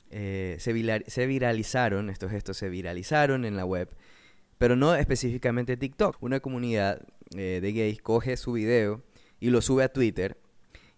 eh, 0.10 0.58
se, 0.60 0.74
viralizaron, 1.26 2.10
estos 2.10 2.32
gestos 2.32 2.58
se 2.58 2.70
viralizaron 2.70 3.46
en 3.46 3.56
la 3.56 3.66
web, 3.66 3.90
pero 4.58 4.76
no 4.76 4.96
específicamente 4.96 5.76
TikTok. 5.76 6.22
Una 6.22 6.40
comunidad 6.40 7.02
eh, 7.36 7.60
de 7.62 7.74
gays 7.74 8.02
coge 8.02 8.38
su 8.38 8.54
video 8.54 9.02
y 9.40 9.50
lo 9.50 9.62
sube 9.62 9.84
a 9.84 9.90
Twitter 9.92 10.38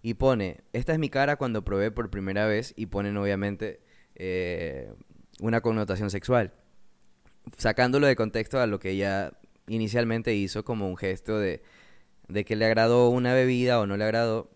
y 0.02 0.14
pone, 0.14 0.58
esta 0.72 0.94
es 0.94 1.00
mi 1.00 1.10
cara 1.10 1.38
cuando 1.38 1.64
probé 1.64 1.90
por 1.90 2.12
primera 2.12 2.46
vez 2.46 2.74
y 2.76 2.86
ponen 2.86 3.18
obviamente 3.18 3.80
eh, 4.16 4.94
una 5.40 5.62
connotación 5.62 6.12
sexual, 6.12 6.54
sacándolo 7.58 8.06
de 8.06 8.16
contexto 8.16 8.60
a 8.60 8.68
lo 8.68 8.80
que 8.80 8.92
ella 8.92 9.32
inicialmente 9.68 10.34
hizo 10.36 10.64
como 10.64 10.88
un 10.88 10.98
gesto 10.98 11.40
de, 11.40 11.62
de 12.28 12.46
que 12.46 12.56
le 12.56 12.66
agradó 12.66 13.10
una 13.10 13.34
bebida 13.34 13.80
o 13.80 13.86
no 13.86 13.98
le 13.98 14.04
agradó. 14.04 14.52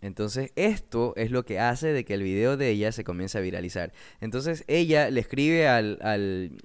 Entonces 0.00 0.52
esto 0.56 1.14
es 1.16 1.30
lo 1.30 1.44
que 1.44 1.60
hace 1.60 1.92
de 1.92 2.04
que 2.04 2.14
el 2.14 2.22
video 2.22 2.56
de 2.56 2.70
ella 2.70 2.90
se 2.92 3.04
comience 3.04 3.38
a 3.38 3.40
viralizar. 3.40 3.92
Entonces 4.20 4.64
ella 4.66 5.10
le 5.10 5.20
escribe 5.20 5.68
al, 5.68 5.98
al, 6.02 6.58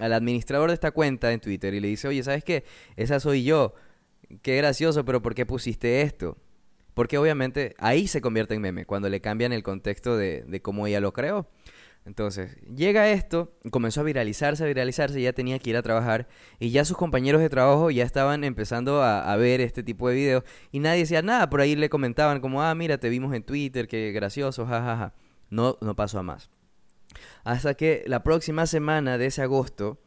al 0.00 0.12
administrador 0.12 0.68
de 0.68 0.74
esta 0.74 0.90
cuenta 0.90 1.32
en 1.32 1.40
Twitter 1.40 1.72
y 1.74 1.80
le 1.80 1.88
dice, 1.88 2.08
oye, 2.08 2.22
¿sabes 2.22 2.44
qué? 2.44 2.64
Esa 2.96 3.20
soy 3.20 3.44
yo. 3.44 3.74
Qué 4.42 4.56
gracioso, 4.56 5.04
pero 5.04 5.22
¿por 5.22 5.34
qué 5.34 5.46
pusiste 5.46 6.02
esto? 6.02 6.36
Porque 6.94 7.18
obviamente 7.18 7.74
ahí 7.78 8.06
se 8.06 8.20
convierte 8.20 8.54
en 8.54 8.62
meme, 8.62 8.86
cuando 8.86 9.08
le 9.08 9.20
cambian 9.20 9.52
el 9.52 9.62
contexto 9.62 10.16
de, 10.16 10.60
cómo 10.62 10.86
ella 10.86 11.00
lo 11.00 11.12
creó. 11.12 11.48
Entonces, 12.06 12.56
llega 12.64 13.08
esto, 13.08 13.56
comenzó 13.70 14.02
a 14.02 14.04
viralizarse, 14.04 14.62
a 14.62 14.66
viralizarse, 14.66 15.22
ya 15.22 15.32
tenía 15.32 15.58
que 15.58 15.70
ir 15.70 15.76
a 15.76 15.82
trabajar 15.82 16.28
y 16.58 16.70
ya 16.70 16.84
sus 16.84 16.98
compañeros 16.98 17.40
de 17.40 17.48
trabajo 17.48 17.90
ya 17.90 18.04
estaban 18.04 18.44
empezando 18.44 19.02
a, 19.02 19.34
ver 19.36 19.62
este 19.62 19.82
tipo 19.82 20.08
de 20.08 20.14
videos 20.14 20.44
y 20.70 20.80
nadie 20.80 21.00
decía 21.00 21.22
nada, 21.22 21.48
por 21.48 21.62
ahí 21.62 21.76
le 21.76 21.88
comentaban 21.88 22.40
como, 22.40 22.62
ah, 22.62 22.74
mira, 22.74 22.98
te 22.98 23.08
vimos 23.08 23.34
en 23.34 23.42
Twitter, 23.42 23.88
qué 23.88 24.12
gracioso, 24.12 24.66
jajaja. 24.66 25.14
No, 25.48 25.78
no 25.80 25.96
pasó 25.96 26.18
a 26.18 26.22
más. 26.22 26.50
Hasta 27.44 27.74
que 27.74 28.04
la 28.06 28.22
próxima 28.22 28.66
semana 28.66 29.18
de 29.18 29.26
ese 29.26 29.42
agosto 29.42 29.98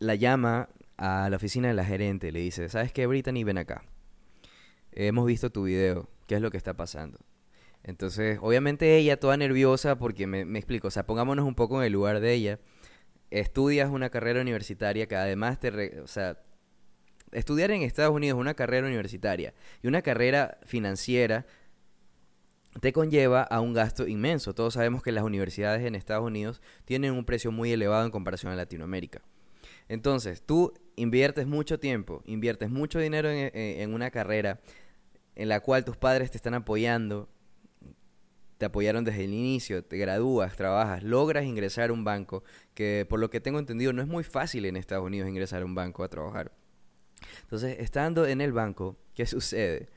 la 0.00 0.16
llama 0.16 0.68
a 0.96 1.28
la 1.30 1.36
oficina 1.36 1.68
de 1.68 1.74
la 1.74 1.84
gerente, 1.84 2.32
le 2.32 2.40
dice, 2.40 2.68
¿sabes 2.68 2.92
qué, 2.92 3.06
Brittany? 3.06 3.44
Ven 3.44 3.58
acá 3.58 3.84
hemos 4.94 5.26
visto 5.26 5.50
tu 5.50 5.64
video, 5.64 6.08
¿qué 6.26 6.36
es 6.36 6.40
lo 6.40 6.50
que 6.50 6.56
está 6.56 6.74
pasando? 6.74 7.18
Entonces, 7.84 8.38
obviamente 8.40 8.96
ella 8.96 9.20
toda 9.20 9.36
nerviosa 9.36 9.96
porque 9.98 10.26
me, 10.26 10.40
explico, 10.58 10.88
o 10.88 10.90
sea, 10.90 11.04
pongámonos 11.04 11.46
un 11.46 11.54
poco 11.54 11.80
en 11.80 11.86
el 11.86 11.92
lugar 11.92 12.20
de 12.20 12.32
ella. 12.32 12.58
Estudias 13.30 13.90
una 13.90 14.08
carrera 14.08 14.40
universitaria 14.40 15.06
que 15.06 15.16
además 15.16 15.60
te, 15.60 16.00
o 16.00 16.06
sea, 16.06 16.38
estudiar 17.32 17.70
en 17.70 17.82
Estados 17.82 18.14
Unidos 18.14 18.40
una 18.40 18.54
carrera 18.54 18.86
universitaria 18.86 19.52
y 19.82 19.88
una 19.88 20.00
carrera 20.00 20.58
financiera 20.64 21.46
te 22.80 22.92
conlleva 22.92 23.42
a 23.42 23.60
un 23.60 23.74
gasto 23.74 24.08
inmenso. 24.08 24.54
Todos 24.54 24.74
sabemos 24.74 25.02
que 25.02 25.12
las 25.12 25.24
universidades 25.24 25.84
en 25.84 25.94
Estados 25.94 26.24
Unidos 26.24 26.62
tienen 26.86 27.12
un 27.12 27.26
precio 27.26 27.52
muy 27.52 27.70
elevado 27.70 28.06
en 28.06 28.10
comparación 28.10 28.50
a 28.50 28.56
Latinoamérica. 28.56 29.20
Entonces, 29.88 30.42
tú 30.42 30.72
inviertes 30.96 31.46
mucho 31.46 31.78
tiempo, 31.78 32.22
inviertes 32.24 32.70
mucho 32.70 32.98
dinero 32.98 33.28
en 33.30 33.92
una 33.92 34.10
carrera 34.10 34.60
en 35.34 35.48
la 35.48 35.60
cual 35.60 35.84
tus 35.84 35.96
padres 35.96 36.30
te 36.30 36.38
están 36.38 36.54
apoyando, 36.54 37.28
te 38.64 38.68
apoyaron 38.68 39.04
desde 39.04 39.24
el 39.24 39.34
inicio, 39.34 39.84
te 39.84 39.98
gradúas, 39.98 40.56
trabajas, 40.56 41.02
logras 41.02 41.44
ingresar 41.44 41.90
a 41.90 41.92
un 41.92 42.02
banco, 42.02 42.42
que 42.72 43.04
por 43.06 43.20
lo 43.20 43.28
que 43.28 43.38
tengo 43.38 43.58
entendido 43.58 43.92
no 43.92 44.00
es 44.00 44.08
muy 44.08 44.24
fácil 44.24 44.64
en 44.64 44.76
Estados 44.76 45.04
Unidos 45.04 45.28
ingresar 45.28 45.60
a 45.60 45.66
un 45.66 45.74
banco 45.74 46.02
a 46.02 46.08
trabajar. 46.08 46.50
Entonces, 47.42 47.76
estando 47.78 48.26
en 48.26 48.40
el 48.40 48.54
banco, 48.54 48.96
¿qué 49.14 49.26
sucede? 49.26 49.90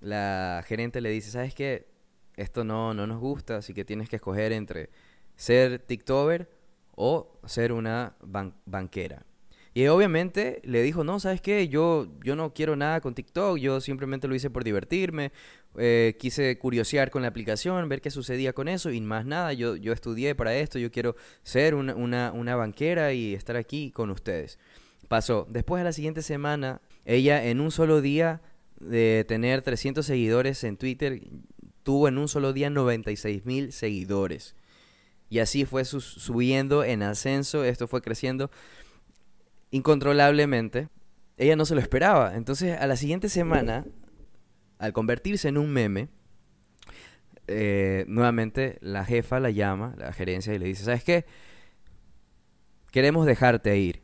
La 0.00 0.64
gerente 0.66 1.00
le 1.00 1.10
dice, 1.10 1.30
¿sabes 1.30 1.54
qué? 1.54 1.86
Esto 2.34 2.64
no, 2.64 2.92
no 2.92 3.06
nos 3.06 3.20
gusta, 3.20 3.58
así 3.58 3.72
que 3.72 3.84
tienes 3.84 4.08
que 4.08 4.16
escoger 4.16 4.50
entre 4.50 4.90
ser 5.36 5.78
TikToker 5.78 6.50
o 6.96 7.38
ser 7.46 7.70
una 7.70 8.16
banquera. 8.66 9.24
Y 9.72 9.86
obviamente 9.86 10.60
le 10.64 10.82
dijo, 10.82 11.04
no, 11.04 11.20
¿sabes 11.20 11.40
qué? 11.40 11.68
Yo, 11.68 12.08
yo 12.24 12.34
no 12.34 12.52
quiero 12.52 12.74
nada 12.74 13.00
con 13.00 13.14
TikTok, 13.14 13.58
yo 13.58 13.80
simplemente 13.80 14.26
lo 14.26 14.34
hice 14.34 14.50
por 14.50 14.64
divertirme, 14.64 15.30
eh, 15.76 16.16
quise 16.18 16.58
curiosear 16.58 17.10
con 17.10 17.22
la 17.22 17.28
aplicación, 17.28 17.88
ver 17.88 18.00
qué 18.00 18.10
sucedía 18.10 18.52
con 18.52 18.68
eso 18.68 18.90
y 18.90 19.00
más 19.00 19.24
nada, 19.24 19.52
yo, 19.52 19.76
yo 19.76 19.92
estudié 19.92 20.34
para 20.34 20.54
esto, 20.54 20.78
yo 20.78 20.90
quiero 20.90 21.16
ser 21.42 21.74
una, 21.74 21.94
una, 21.94 22.32
una 22.32 22.56
banquera 22.56 23.12
y 23.12 23.34
estar 23.34 23.56
aquí 23.56 23.90
con 23.90 24.10
ustedes. 24.10 24.58
Pasó, 25.08 25.46
después 25.50 25.80
de 25.80 25.84
la 25.84 25.92
siguiente 25.92 26.22
semana, 26.22 26.80
ella 27.04 27.44
en 27.44 27.60
un 27.60 27.70
solo 27.70 28.00
día 28.00 28.40
de 28.80 29.24
tener 29.28 29.62
300 29.62 30.04
seguidores 30.04 30.64
en 30.64 30.76
Twitter, 30.76 31.20
tuvo 31.82 32.08
en 32.08 32.18
un 32.18 32.28
solo 32.28 32.52
día 32.52 32.70
96 32.70 33.44
mil 33.44 33.72
seguidores. 33.72 34.54
Y 35.28 35.38
así 35.38 35.64
fue 35.64 35.84
subiendo 35.84 36.82
en 36.82 37.02
ascenso, 37.02 37.64
esto 37.64 37.86
fue 37.86 38.02
creciendo 38.02 38.50
incontrolablemente. 39.70 40.88
Ella 41.36 41.56
no 41.56 41.64
se 41.64 41.74
lo 41.74 41.80
esperaba. 41.80 42.34
Entonces, 42.34 42.78
a 42.78 42.86
la 42.86 42.96
siguiente 42.96 43.28
semana, 43.28 43.86
al 44.80 44.92
convertirse 44.94 45.48
en 45.48 45.58
un 45.58 45.70
meme, 45.70 46.08
eh, 47.46 48.04
nuevamente 48.08 48.78
la 48.80 49.04
jefa 49.04 49.38
la 49.38 49.50
llama, 49.50 49.94
la 49.98 50.12
gerencia, 50.12 50.54
y 50.54 50.58
le 50.58 50.66
dice, 50.66 50.84
¿sabes 50.84 51.04
qué? 51.04 51.26
Queremos 52.90 53.26
dejarte 53.26 53.78
ir. 53.78 54.02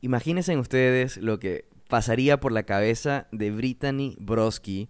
Imagínense 0.00 0.56
ustedes 0.56 1.16
lo 1.16 1.38
que 1.38 1.66
pasaría 1.88 2.38
por 2.38 2.52
la 2.52 2.62
cabeza 2.62 3.26
de 3.32 3.50
Brittany 3.50 4.16
Broski 4.18 4.88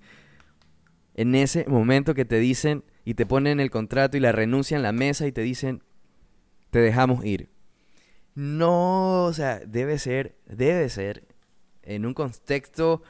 en 1.15 1.35
ese 1.35 1.65
momento 1.67 2.15
que 2.15 2.25
te 2.25 2.39
dicen 2.39 2.85
y 3.05 3.15
te 3.15 3.27
ponen 3.27 3.59
el 3.59 3.71
contrato 3.71 4.17
y 4.17 4.21
la 4.21 4.33
renuncia 4.33 4.77
en 4.77 4.83
la 4.83 4.93
mesa 4.93 5.27
y 5.27 5.33
te 5.33 5.41
dicen, 5.41 5.83
te 6.71 6.79
dejamos 6.79 7.25
ir. 7.25 7.49
No, 8.35 9.25
o 9.25 9.33
sea, 9.33 9.61
debe 9.61 9.99
ser, 9.99 10.37
debe 10.47 10.89
ser 10.89 11.27
en 11.83 12.07
un 12.07 12.15
contexto 12.15 13.03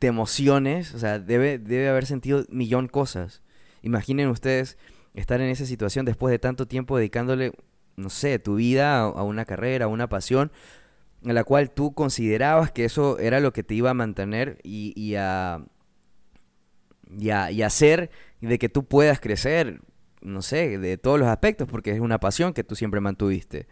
de 0.00 0.08
emociones, 0.08 0.94
o 0.94 0.98
sea, 0.98 1.18
debe, 1.18 1.58
debe 1.58 1.88
haber 1.88 2.06
sentido 2.06 2.44
millón 2.48 2.88
cosas. 2.88 3.42
Imaginen 3.82 4.28
ustedes 4.28 4.78
estar 5.14 5.40
en 5.40 5.48
esa 5.50 5.66
situación 5.66 6.04
después 6.04 6.30
de 6.32 6.38
tanto 6.38 6.66
tiempo 6.66 6.96
dedicándole, 6.96 7.52
no 7.96 8.10
sé, 8.10 8.38
tu 8.38 8.56
vida 8.56 9.00
a, 9.00 9.22
una 9.22 9.44
carrera, 9.44 9.86
a 9.86 9.88
una 9.88 10.08
pasión, 10.08 10.52
en 11.22 11.34
la 11.34 11.44
cual 11.44 11.70
tú 11.70 11.94
considerabas 11.94 12.70
que 12.70 12.84
eso 12.84 13.18
era 13.18 13.40
lo 13.40 13.52
que 13.52 13.62
te 13.62 13.74
iba 13.74 13.90
a 13.90 13.94
mantener 13.94 14.58
y, 14.62 14.92
y 15.00 15.16
a, 15.16 15.64
y 17.18 17.30
a, 17.30 17.50
y 17.50 17.62
hacer 17.62 18.10
de 18.40 18.58
que 18.58 18.68
tú 18.68 18.84
puedas 18.84 19.20
crecer 19.20 19.80
no 20.26 20.42
sé, 20.42 20.78
de 20.78 20.98
todos 20.98 21.18
los 21.18 21.28
aspectos, 21.28 21.68
porque 21.68 21.92
es 21.92 22.00
una 22.00 22.18
pasión 22.18 22.52
que 22.52 22.64
tú 22.64 22.74
siempre 22.74 23.00
mantuviste. 23.00 23.68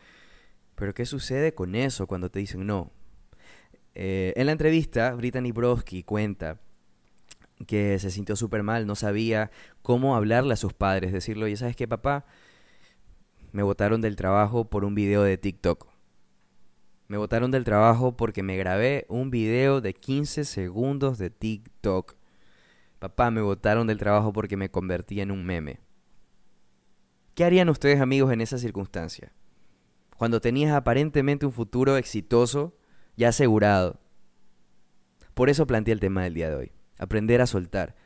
Pero 0.76 0.94
¿qué 0.94 1.04
sucede 1.04 1.54
con 1.54 1.74
eso 1.74 2.06
cuando 2.06 2.30
te 2.30 2.38
dicen 2.38 2.66
no? 2.66 2.92
Eh, 3.94 4.32
en 4.36 4.46
la 4.46 4.52
entrevista, 4.52 5.12
Brittany 5.14 5.52
Broski 5.52 6.02
cuenta 6.02 6.60
que 7.66 7.98
se 7.98 8.10
sintió 8.10 8.36
súper 8.36 8.62
mal, 8.62 8.86
no 8.86 8.96
sabía 8.96 9.50
cómo 9.82 10.16
hablarle 10.16 10.54
a 10.54 10.56
sus 10.56 10.72
padres, 10.72 11.12
decirle, 11.12 11.44
oye, 11.44 11.56
¿sabes 11.56 11.76
qué, 11.76 11.86
papá? 11.86 12.24
Me 13.52 13.62
botaron 13.62 14.00
del 14.00 14.16
trabajo 14.16 14.68
por 14.68 14.84
un 14.84 14.94
video 14.94 15.22
de 15.22 15.38
TikTok. 15.38 15.86
Me 17.06 17.18
botaron 17.18 17.50
del 17.50 17.64
trabajo 17.64 18.16
porque 18.16 18.42
me 18.42 18.56
grabé 18.56 19.06
un 19.08 19.30
video 19.30 19.80
de 19.80 19.94
15 19.94 20.44
segundos 20.44 21.18
de 21.18 21.30
TikTok. 21.30 22.16
Papá, 22.98 23.30
me 23.30 23.42
botaron 23.42 23.86
del 23.86 23.98
trabajo 23.98 24.32
porque 24.32 24.56
me 24.56 24.70
convertí 24.70 25.20
en 25.20 25.30
un 25.30 25.44
meme. 25.44 25.78
¿Qué 27.34 27.44
harían 27.44 27.68
ustedes 27.68 28.00
amigos 28.00 28.32
en 28.32 28.40
esa 28.40 28.58
circunstancia? 28.58 29.32
Cuando 30.16 30.40
tenías 30.40 30.72
aparentemente 30.72 31.46
un 31.46 31.52
futuro 31.52 31.96
exitoso 31.96 32.74
ya 33.16 33.28
asegurado. 33.28 34.00
Por 35.34 35.50
eso 35.50 35.66
planteé 35.66 35.92
el 35.92 36.00
tema 36.00 36.24
del 36.24 36.34
día 36.34 36.48
de 36.48 36.56
hoy. 36.56 36.72
Aprender 36.98 37.40
a 37.40 37.46
soltar. 37.46 37.96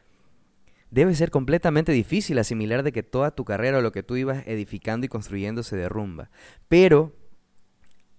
Debe 0.91 1.15
ser 1.15 1.31
completamente 1.31 1.93
difícil 1.93 2.39
asimilar 2.39 2.83
de 2.83 2.93
que 2.93 3.03
toda 3.03 3.35
tu 3.35 3.45
carrera 3.45 3.79
o 3.79 3.83
lo 3.83 3.93
que 3.93 4.03
tú 4.03 4.17
ibas 4.17 4.47
edificando 4.47 5.05
y 5.05 5.09
construyendo 5.09 5.63
se 5.63 5.77
derrumba. 5.77 6.31
Pero 6.69 7.15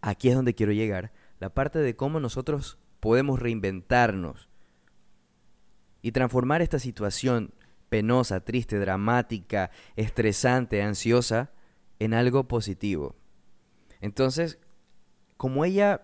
aquí 0.01 0.29
es 0.29 0.35
donde 0.35 0.53
quiero 0.53 0.71
llegar. 0.71 1.11
La 1.39 1.53
parte 1.53 1.79
de 1.79 1.95
cómo 1.95 2.19
nosotros 2.19 2.77
podemos 2.99 3.39
reinventarnos 3.39 4.49
y 6.01 6.11
transformar 6.11 6.61
esta 6.61 6.79
situación 6.79 7.53
penosa, 7.89 8.41
triste, 8.41 8.77
dramática, 8.77 9.71
estresante, 9.95 10.83
ansiosa, 10.83 11.51
en 11.97 12.13
algo 12.13 12.47
positivo. 12.47 13.15
Entonces, 13.99 14.59
como 15.37 15.65
ella 15.65 16.03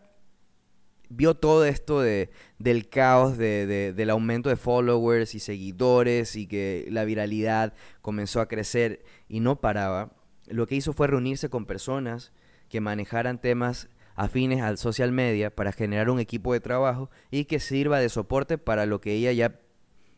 vio 1.09 1.35
todo 1.35 1.65
esto 1.65 2.01
de, 2.01 2.29
del 2.59 2.89
caos, 2.89 3.37
de, 3.37 3.93
del 3.93 4.09
aumento 4.09 4.49
de 4.49 4.55
followers 4.55 5.35
y 5.35 5.39
seguidores 5.39 6.35
y 6.35 6.47
que 6.47 6.87
la 6.89 7.05
viralidad 7.05 7.73
comenzó 8.01 8.41
a 8.41 8.47
crecer 8.47 9.03
y 9.27 9.39
no 9.39 9.59
paraba, 9.59 10.13
lo 10.47 10.67
que 10.67 10.75
hizo 10.75 10.93
fue 10.93 11.07
reunirse 11.07 11.49
con 11.49 11.65
personas 11.65 12.31
que 12.69 12.81
manejaran 12.81 13.39
temas 13.39 13.89
afines 14.15 14.61
al 14.61 14.77
social 14.77 15.11
media 15.11 15.53
para 15.53 15.71
generar 15.71 16.09
un 16.09 16.19
equipo 16.19 16.53
de 16.53 16.59
trabajo 16.59 17.09
y 17.31 17.45
que 17.45 17.59
sirva 17.59 17.99
de 17.99 18.09
soporte 18.09 18.57
para 18.57 18.85
lo 18.85 19.01
que 19.01 19.13
ella 19.13 19.31
ya 19.31 19.59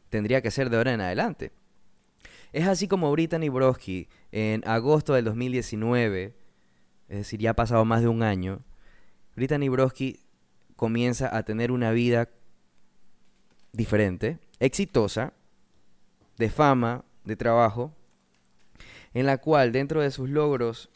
tendría 0.10 0.42
que 0.42 0.52
ser 0.52 0.70
de 0.70 0.78
ahora 0.78 0.94
en 0.94 1.02
adelante. 1.02 1.52
Es 2.54 2.68
así 2.68 2.88
como 2.88 3.12
Brittany 3.12 3.50
Broski 3.50 4.08
en 4.32 4.68
agosto 4.68 5.14
del 5.14 5.26
2019, 5.26 6.36
es 7.10 7.18
decir, 7.18 7.40
ya 7.40 7.52
ha 7.52 7.56
pasado 7.56 7.84
más 7.86 8.02
de 8.02 8.08
un 8.08 8.24
año, 8.24 8.64
Brittany 9.36 9.70
Broski 9.70 10.27
comienza 10.78 11.36
a 11.36 11.44
tener 11.44 11.74
una 11.74 11.92
vida 11.92 12.30
diferente, 13.74 14.40
exitosa, 14.60 15.34
de 16.38 16.50
fama, 16.50 17.04
de 17.26 17.36
trabajo, 17.36 17.94
en 19.14 19.26
la 19.26 19.40
cual 19.40 19.74
dentro 19.74 20.02
de 20.02 20.12
sus 20.12 20.30
logros 20.30 20.90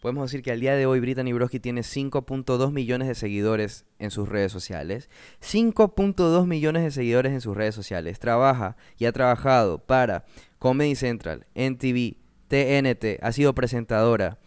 podemos 0.00 0.30
decir 0.30 0.42
que 0.42 0.52
al 0.52 0.60
día 0.60 0.76
de 0.76 0.86
hoy 0.86 1.00
Brittany 1.00 1.32
Broski 1.32 1.60
tiene 1.60 1.80
5.2 1.80 2.72
millones 2.72 3.08
de 3.08 3.14
seguidores 3.14 3.86
en 3.98 4.10
sus 4.10 4.28
redes 4.28 4.52
sociales. 4.52 5.08
5.2 5.40 6.46
millones 6.46 6.82
de 6.82 6.90
seguidores 6.90 7.32
en 7.32 7.40
sus 7.40 7.56
redes 7.56 7.74
sociales. 7.74 8.18
Trabaja 8.18 8.76
y 8.98 9.06
ha 9.06 9.12
trabajado 9.12 9.78
para 9.78 10.24
Comedy 10.58 10.96
Central, 10.96 11.46
NTV, 11.54 12.16
TNT, 12.48 13.18
ha 13.22 13.32
sido 13.32 13.54
presentadora 13.54 14.38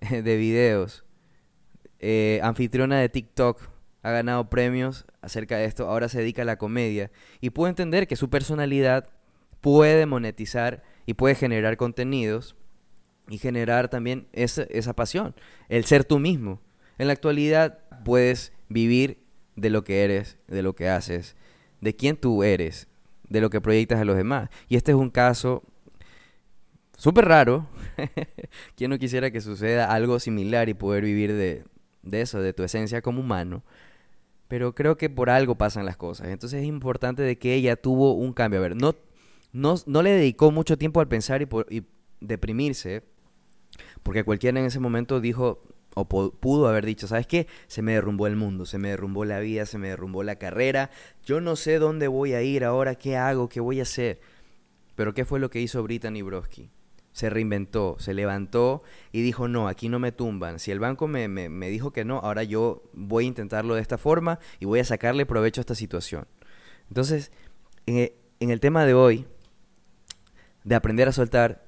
de 0.10 0.36
videos, 0.36 1.04
eh, 1.98 2.40
anfitriona 2.42 2.98
de 2.98 3.08
TikTok, 3.08 3.73
ha 4.04 4.12
ganado 4.12 4.50
premios 4.50 5.06
acerca 5.22 5.56
de 5.56 5.64
esto, 5.64 5.88
ahora 5.88 6.10
se 6.10 6.18
dedica 6.18 6.42
a 6.42 6.44
la 6.44 6.58
comedia 6.58 7.10
y 7.40 7.50
puede 7.50 7.70
entender 7.70 8.06
que 8.06 8.16
su 8.16 8.28
personalidad 8.28 9.08
puede 9.62 10.04
monetizar 10.04 10.82
y 11.06 11.14
puede 11.14 11.34
generar 11.34 11.78
contenidos 11.78 12.54
y 13.28 13.38
generar 13.38 13.88
también 13.88 14.28
esa, 14.34 14.64
esa 14.64 14.92
pasión, 14.92 15.34
el 15.70 15.86
ser 15.86 16.04
tú 16.04 16.18
mismo. 16.18 16.60
En 16.98 17.06
la 17.06 17.14
actualidad 17.14 17.78
puedes 18.04 18.52
vivir 18.68 19.24
de 19.56 19.70
lo 19.70 19.84
que 19.84 20.04
eres, 20.04 20.36
de 20.48 20.62
lo 20.62 20.74
que 20.74 20.90
haces, 20.90 21.34
de 21.80 21.96
quién 21.96 22.18
tú 22.18 22.42
eres, 22.42 22.88
de 23.30 23.40
lo 23.40 23.48
que 23.48 23.62
proyectas 23.62 24.00
a 24.00 24.04
los 24.04 24.18
demás. 24.18 24.50
Y 24.68 24.76
este 24.76 24.92
es 24.92 24.98
un 24.98 25.08
caso 25.08 25.62
súper 26.98 27.24
raro. 27.24 27.66
¿Quién 28.76 28.90
no 28.90 28.98
quisiera 28.98 29.30
que 29.30 29.40
suceda 29.40 29.90
algo 29.90 30.20
similar 30.20 30.68
y 30.68 30.74
poder 30.74 31.04
vivir 31.04 31.32
de, 31.32 31.64
de 32.02 32.20
eso, 32.20 32.42
de 32.42 32.52
tu 32.52 32.64
esencia 32.64 33.00
como 33.00 33.20
humano? 33.20 33.62
Pero 34.48 34.74
creo 34.74 34.96
que 34.96 35.10
por 35.10 35.30
algo 35.30 35.56
pasan 35.56 35.86
las 35.86 35.96
cosas. 35.96 36.28
Entonces 36.28 36.62
es 36.62 36.66
importante 36.66 37.22
de 37.22 37.38
que 37.38 37.54
ella 37.54 37.76
tuvo 37.76 38.14
un 38.14 38.32
cambio. 38.32 38.60
A 38.60 38.62
ver, 38.62 38.76
no, 38.76 38.94
no, 39.52 39.74
no 39.86 40.02
le 40.02 40.10
dedicó 40.10 40.50
mucho 40.50 40.76
tiempo 40.76 41.00
al 41.00 41.08
pensar 41.08 41.42
y, 41.42 41.46
por, 41.46 41.66
y 41.70 41.84
deprimirse, 42.20 43.02
porque 44.02 44.24
cualquiera 44.24 44.58
en 44.60 44.66
ese 44.66 44.80
momento 44.80 45.20
dijo, 45.20 45.62
o 45.94 46.06
pudo 46.06 46.68
haber 46.68 46.84
dicho, 46.84 47.06
¿sabes 47.06 47.26
qué? 47.26 47.46
Se 47.68 47.82
me 47.82 47.92
derrumbó 47.92 48.26
el 48.26 48.36
mundo, 48.36 48.66
se 48.66 48.78
me 48.78 48.88
derrumbó 48.88 49.24
la 49.24 49.40
vida, 49.40 49.64
se 49.64 49.78
me 49.78 49.88
derrumbó 49.88 50.22
la 50.22 50.36
carrera, 50.36 50.90
yo 51.24 51.40
no 51.40 51.56
sé 51.56 51.78
dónde 51.78 52.08
voy 52.08 52.34
a 52.34 52.42
ir 52.42 52.64
ahora, 52.64 52.96
qué 52.96 53.16
hago, 53.16 53.48
qué 53.48 53.60
voy 53.60 53.78
a 53.78 53.84
hacer. 53.84 54.20
Pero 54.96 55.14
¿qué 55.14 55.24
fue 55.24 55.40
lo 55.40 55.50
que 55.50 55.60
hizo 55.60 55.82
Brittany 55.82 56.22
Broski? 56.22 56.70
Se 57.14 57.30
reinventó, 57.30 57.94
se 58.00 58.12
levantó 58.12 58.82
y 59.12 59.22
dijo, 59.22 59.46
no, 59.46 59.68
aquí 59.68 59.88
no 59.88 60.00
me 60.00 60.10
tumban. 60.10 60.58
Si 60.58 60.72
el 60.72 60.80
banco 60.80 61.06
me, 61.06 61.28
me, 61.28 61.68
dijo 61.70 61.92
que 61.92 62.04
no, 62.04 62.18
ahora 62.18 62.42
yo 62.42 62.82
voy 62.92 63.24
a 63.24 63.28
intentarlo 63.28 63.76
de 63.76 63.80
esta 63.80 63.98
forma 63.98 64.40
y 64.58 64.64
voy 64.64 64.80
a 64.80 64.84
sacarle 64.84 65.24
provecho 65.24 65.60
a 65.60 65.62
esta 65.62 65.76
situación. 65.76 66.26
Entonces, 66.88 67.30
en, 67.86 67.98
e, 67.98 68.16
en 68.40 68.50
el 68.50 68.58
tema 68.58 68.84
de 68.84 68.94
hoy, 68.94 69.26
de 70.64 70.74
aprender 70.74 71.06
a 71.06 71.12
soltar, 71.12 71.62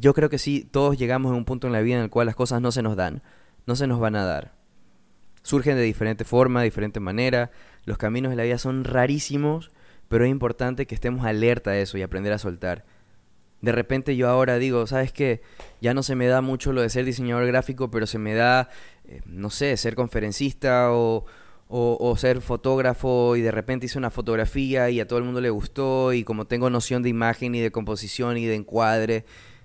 yo 0.00 0.14
creo 0.14 0.30
que 0.30 0.38
sí, 0.38 0.68
todos 0.70 0.96
llegamos 0.96 1.32
a 1.32 1.34
un 1.34 1.44
punto 1.44 1.66
en 1.66 1.72
la 1.72 1.80
vida 1.80 1.96
en 1.96 2.02
el 2.02 2.10
cual 2.10 2.26
las 2.26 2.36
cosas 2.36 2.62
no 2.62 2.70
se 2.70 2.82
nos 2.82 2.94
dan, 2.94 3.22
no 3.66 3.74
se 3.74 3.88
nos 3.88 3.98
van 3.98 4.14
a 4.14 4.24
dar. 4.24 4.54
Surgen 5.42 5.74
de 5.74 5.82
diferente 5.82 6.24
forma, 6.24 6.60
de 6.60 6.66
diferente 6.66 7.00
manera, 7.00 7.50
los 7.84 7.98
caminos 7.98 8.30
de 8.30 8.36
la 8.36 8.44
vida 8.44 8.58
son 8.58 8.84
rarísimos, 8.84 9.72
pero 10.08 10.24
es 10.24 10.30
importante 10.30 10.86
que 10.86 10.94
estemos 10.94 11.26
alerta 11.26 11.72
a 11.72 11.78
eso 11.78 11.98
y 11.98 12.02
aprender 12.02 12.32
a 12.32 12.38
soltar 12.38 12.84
de 13.62 13.72
repente 13.72 14.16
yo 14.16 14.28
ahora 14.28 14.58
digo, 14.58 14.86
¿sabes 14.86 15.12
qué? 15.12 15.40
Ya 15.80 15.94
no 15.94 16.02
se 16.02 16.16
me 16.16 16.26
da 16.26 16.40
mucho 16.40 16.72
lo 16.72 16.82
de 16.82 16.90
ser 16.90 17.04
diseñador 17.04 17.46
gráfico, 17.46 17.90
pero 17.90 18.06
se 18.06 18.18
me 18.18 18.34
da, 18.34 18.68
eh, 19.06 19.22
no 19.24 19.50
sé, 19.50 19.76
ser 19.76 19.94
conferencista 19.94 20.92
o, 20.92 21.24
o, 21.68 22.16
ser 22.18 22.42
fotógrafo 22.42 23.34
y 23.34 23.40
de 23.40 23.50
repente 23.50 23.86
hice 23.86 23.96
una 23.96 24.10
fotografía 24.10 24.90
y 24.90 25.00
a 25.00 25.06
todo 25.06 25.18
el 25.18 25.24
mundo 25.24 25.40
le 25.40 25.48
gustó 25.48 26.12
y 26.12 26.22
como 26.22 26.44
tengo 26.44 26.68
noción 26.68 27.02
de 27.02 27.08
imagen 27.08 27.54
y 27.54 27.60
de 27.60 27.70
composición 27.70 28.36
y 28.36 28.44
de 28.44 28.56
encuadre, 28.56 29.24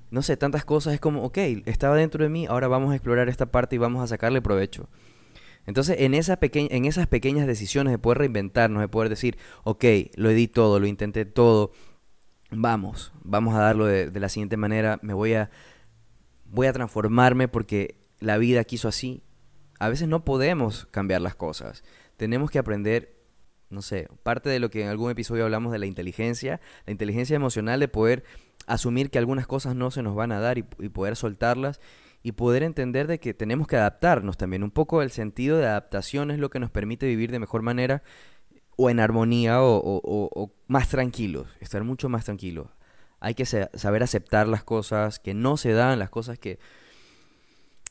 no 0.09 0.21
sé, 0.21 0.37
tantas 0.37 0.63
cosas, 0.63 0.93
es 0.93 1.01
como, 1.01 1.23
ok, 1.23 1.37
estaba 1.65 1.97
dentro 1.97 2.23
de 2.23 2.29
mí, 2.29 2.45
ahora 2.45 2.69
vamos 2.69 2.93
a 2.93 2.95
explorar 2.95 3.27
esta 3.27 3.47
parte 3.47 3.75
y 3.75 3.79
vamos 3.79 4.01
a 4.01 4.07
sacarle 4.07 4.41
provecho. 4.41 4.87
Entonces, 5.65 5.97
en, 5.99 6.13
esa 6.13 6.39
en 6.39 6.85
esas 6.85 7.07
pequeñas 7.07 7.45
decisiones 7.45 7.91
de 7.91 7.97
poder 7.99 8.19
reinventarnos, 8.19 8.79
de 8.79 8.87
poder 8.87 9.09
decir, 9.09 9.37
ok, 9.65 9.83
lo 10.15 10.29
di 10.29 10.47
todo, 10.47 10.79
lo 10.79 10.87
intenté 10.87 11.25
todo, 11.25 11.73
vamos, 12.51 13.11
vamos 13.23 13.55
a 13.55 13.59
darlo 13.59 13.85
de, 13.85 14.11
la 14.19 14.29
siguiente 14.29 14.57
manera, 14.57 14.99
me 15.01 15.13
voy 15.13 15.33
a, 15.33 15.49
voy 16.45 16.67
a 16.67 16.73
transformarme 16.73 17.47
porque 17.47 17.97
la 18.19 18.37
vida 18.37 18.63
quiso 18.63 18.87
así. 18.87 19.23
A 19.79 19.89
veces 19.89 20.07
no 20.07 20.25
podemos 20.25 20.87
cambiar 20.91 21.21
las 21.21 21.35
cosas. 21.35 21.83
Tenemos 22.15 22.49
que 22.49 22.59
aprender, 22.59 23.15
no 23.69 23.81
sé, 23.81 24.09
parte 24.23 24.49
de 24.49 24.59
lo 24.59 24.69
que 24.69 24.81
en 24.81 24.89
algún 24.89 25.11
episodio 25.11 25.43
hablamos 25.43 25.71
de 25.71 25.79
la 25.79 25.85
inteligencia, 25.85 26.61
la 26.85 26.91
inteligencia 26.91 27.35
emocional 27.35 27.79
de 27.79 27.87
poder 27.87 28.23
asumir 28.65 29.11
que 29.11 29.19
algunas 29.19 29.45
cosas 29.45 29.75
no 29.75 29.91
se 29.91 30.01
nos 30.01 30.15
van 30.15 30.31
a 30.31 30.39
dar 30.39 30.57
y, 30.57 30.65
y 30.79 30.89
poder 30.89 31.15
soltarlas 31.15 31.79
y 32.23 32.31
poder 32.31 32.63
entender 32.63 33.07
de 33.07 33.19
que 33.19 33.33
tenemos 33.35 33.67
que 33.67 33.77
adaptarnos 33.77 34.35
también. 34.35 34.63
Un 34.63 34.71
poco 34.71 35.03
el 35.03 35.11
sentido 35.11 35.57
de 35.57 35.67
adaptación 35.67 36.31
es 36.31 36.39
lo 36.39 36.49
que 36.49 36.59
nos 36.59 36.71
permite 36.71 37.05
vivir 37.05 37.31
de 37.31 37.39
mejor 37.39 37.61
manera 37.61 38.01
o 38.77 38.89
en 38.89 38.99
armonía 38.99 39.57
o, 39.61 40.53
más 40.67 40.87
tranquilos, 40.87 41.47
estar 41.59 41.83
mucho 41.83 42.07
más 42.07 42.25
tranquilos. 42.25 42.69
Hay 43.19 43.33
que 43.33 43.45
saber 43.45 44.03
aceptar 44.03 44.47
las 44.47 44.63
cosas 44.63 45.19
que 45.19 45.33
no 45.33 45.57
se 45.57 45.73
dan, 45.73 45.97
las 45.99 46.11
cosas 46.11 46.37
que, 46.37 46.59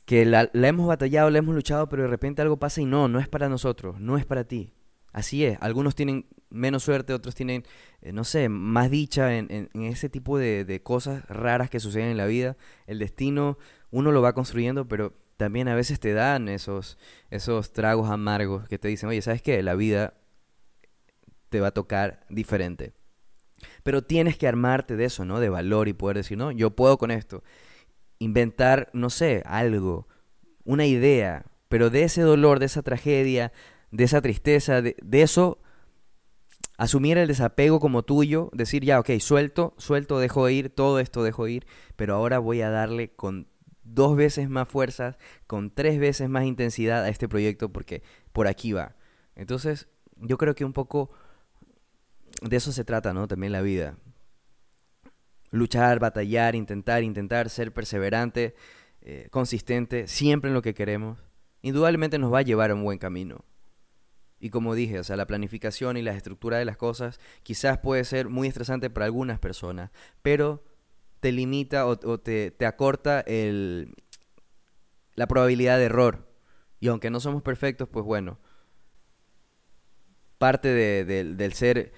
que 0.04 0.24
la, 0.24 0.48
hemos 0.54 0.86
batallado, 0.86 1.28
la 1.30 1.38
hemos 1.38 1.54
luchado, 1.54 1.88
pero 1.88 2.04
de 2.04 2.08
repente 2.08 2.40
algo 2.40 2.58
pasa 2.58 2.80
y 2.80 2.86
no, 2.86 3.08
no 3.08 3.18
es 3.18 3.28
para 3.28 3.48
nosotros, 3.48 4.00
no 4.00 4.16
es 4.16 4.24
para 4.24 4.44
ti. 4.44 4.72
Así 5.12 5.44
es, 5.44 5.58
algunos 5.60 5.96
tienen 5.96 6.26
menos 6.50 6.84
suerte, 6.84 7.12
otros 7.12 7.34
tienen, 7.34 7.64
eh, 8.02 8.12
no 8.12 8.22
sé, 8.22 8.48
más 8.48 8.90
dicha 8.90 9.36
en, 9.36 9.48
en, 9.50 9.82
ese 9.82 10.08
tipo 10.08 10.38
de, 10.38 10.64
de, 10.64 10.82
cosas 10.82 11.26
raras 11.28 11.70
que 11.70 11.80
suceden 11.80 12.08
en 12.10 12.16
la 12.16 12.26
vida. 12.26 12.56
El 12.86 13.00
destino 13.00 13.58
uno 13.90 14.12
lo 14.12 14.22
va 14.22 14.34
construyendo, 14.34 14.86
pero 14.86 15.14
también 15.36 15.68
a 15.68 15.74
veces 15.74 15.98
te 15.98 16.12
dan 16.12 16.48
esos, 16.48 16.98
esos 17.30 17.72
tragos 17.72 18.10
amargos 18.10 18.68
que 18.68 18.78
te 18.78 18.88
dicen, 18.88 19.08
oye, 19.08 19.22
¿sabes 19.22 19.42
qué? 19.42 19.62
La 19.62 19.74
vida 19.74 20.14
te 21.48 21.60
va 21.60 21.68
a 21.68 21.74
tocar 21.74 22.24
diferente. 22.28 22.94
Pero 23.82 24.02
tienes 24.02 24.36
que 24.36 24.48
armarte 24.48 24.96
de 24.96 25.06
eso, 25.06 25.24
¿no? 25.24 25.40
De 25.40 25.48
valor 25.48 25.88
y 25.88 25.92
poder 25.92 26.16
decir, 26.16 26.36
no, 26.36 26.52
yo 26.52 26.70
puedo 26.70 26.98
con 26.98 27.10
esto. 27.10 27.42
Inventar, 28.18 28.90
no 28.92 29.10
sé, 29.10 29.42
algo, 29.46 30.08
una 30.64 30.86
idea, 30.86 31.46
pero 31.68 31.90
de 31.90 32.04
ese 32.04 32.22
dolor, 32.22 32.58
de 32.58 32.66
esa 32.66 32.82
tragedia, 32.82 33.52
de 33.90 34.04
esa 34.04 34.20
tristeza, 34.20 34.82
de, 34.82 34.96
eso, 35.12 35.60
asumir 36.76 37.18
el 37.18 37.28
desapego 37.28 37.80
como 37.80 38.02
tuyo, 38.02 38.50
decir, 38.52 38.84
ya, 38.84 39.00
ok, 39.00 39.10
suelto, 39.20 39.74
suelto, 39.78 40.18
dejo 40.18 40.48
ir, 40.48 40.70
todo 40.70 40.98
esto 40.98 41.22
dejo 41.22 41.48
ir, 41.48 41.66
pero 41.96 42.14
ahora 42.14 42.38
voy 42.38 42.60
a 42.62 42.70
darle 42.70 43.10
con 43.14 43.48
dos 43.84 44.16
veces 44.16 44.50
más 44.50 44.68
fuerzas, 44.68 45.16
con 45.46 45.70
tres 45.70 45.98
veces 45.98 46.28
más 46.28 46.44
intensidad 46.44 47.04
a 47.04 47.08
este 47.08 47.28
proyecto 47.28 47.72
porque 47.72 48.02
por 48.32 48.48
aquí 48.48 48.72
va. 48.72 48.96
Entonces, 49.36 49.88
yo 50.16 50.38
creo 50.38 50.54
que 50.54 50.64
un 50.64 50.72
poco 50.72 51.10
de 52.42 52.56
eso 52.56 52.72
se 52.72 52.84
trata, 52.84 53.12
¿no? 53.12 53.28
También 53.28 53.52
la 53.52 53.62
vida. 53.62 53.96
Luchar, 55.50 55.98
batallar, 55.98 56.54
intentar, 56.54 57.02
intentar 57.02 57.50
ser 57.50 57.72
perseverante, 57.72 58.54
eh, 59.00 59.28
consistente, 59.30 60.08
siempre 60.08 60.48
en 60.50 60.54
lo 60.54 60.62
que 60.62 60.74
queremos, 60.74 61.22
indudablemente 61.62 62.18
nos 62.18 62.32
va 62.32 62.40
a 62.40 62.42
llevar 62.42 62.70
a 62.70 62.74
un 62.74 62.82
buen 62.82 62.98
camino. 62.98 63.44
Y 64.38 64.50
como 64.50 64.74
dije, 64.74 64.98
o 64.98 65.04
sea, 65.04 65.16
la 65.16 65.26
planificación 65.26 65.96
y 65.96 66.02
la 66.02 66.12
estructura 66.12 66.58
de 66.58 66.64
las 66.64 66.76
cosas 66.76 67.20
quizás 67.42 67.78
puede 67.78 68.04
ser 68.04 68.28
muy 68.28 68.48
estresante 68.48 68.90
para 68.90 69.06
algunas 69.06 69.38
personas, 69.38 69.90
pero 70.22 70.62
te 71.20 71.32
limita 71.32 71.86
o, 71.86 71.96
te, 72.18 72.54
acorta 72.66 73.20
el, 73.20 73.94
la 75.14 75.26
probabilidad 75.26 75.78
de 75.78 75.84
error. 75.84 76.28
Y 76.80 76.88
aunque 76.88 77.10
no 77.10 77.20
somos 77.20 77.42
perfectos, 77.42 77.88
pues 77.88 78.04
bueno, 78.04 78.38
parte 80.38 80.68
del 81.04 81.52
ser 81.54 81.92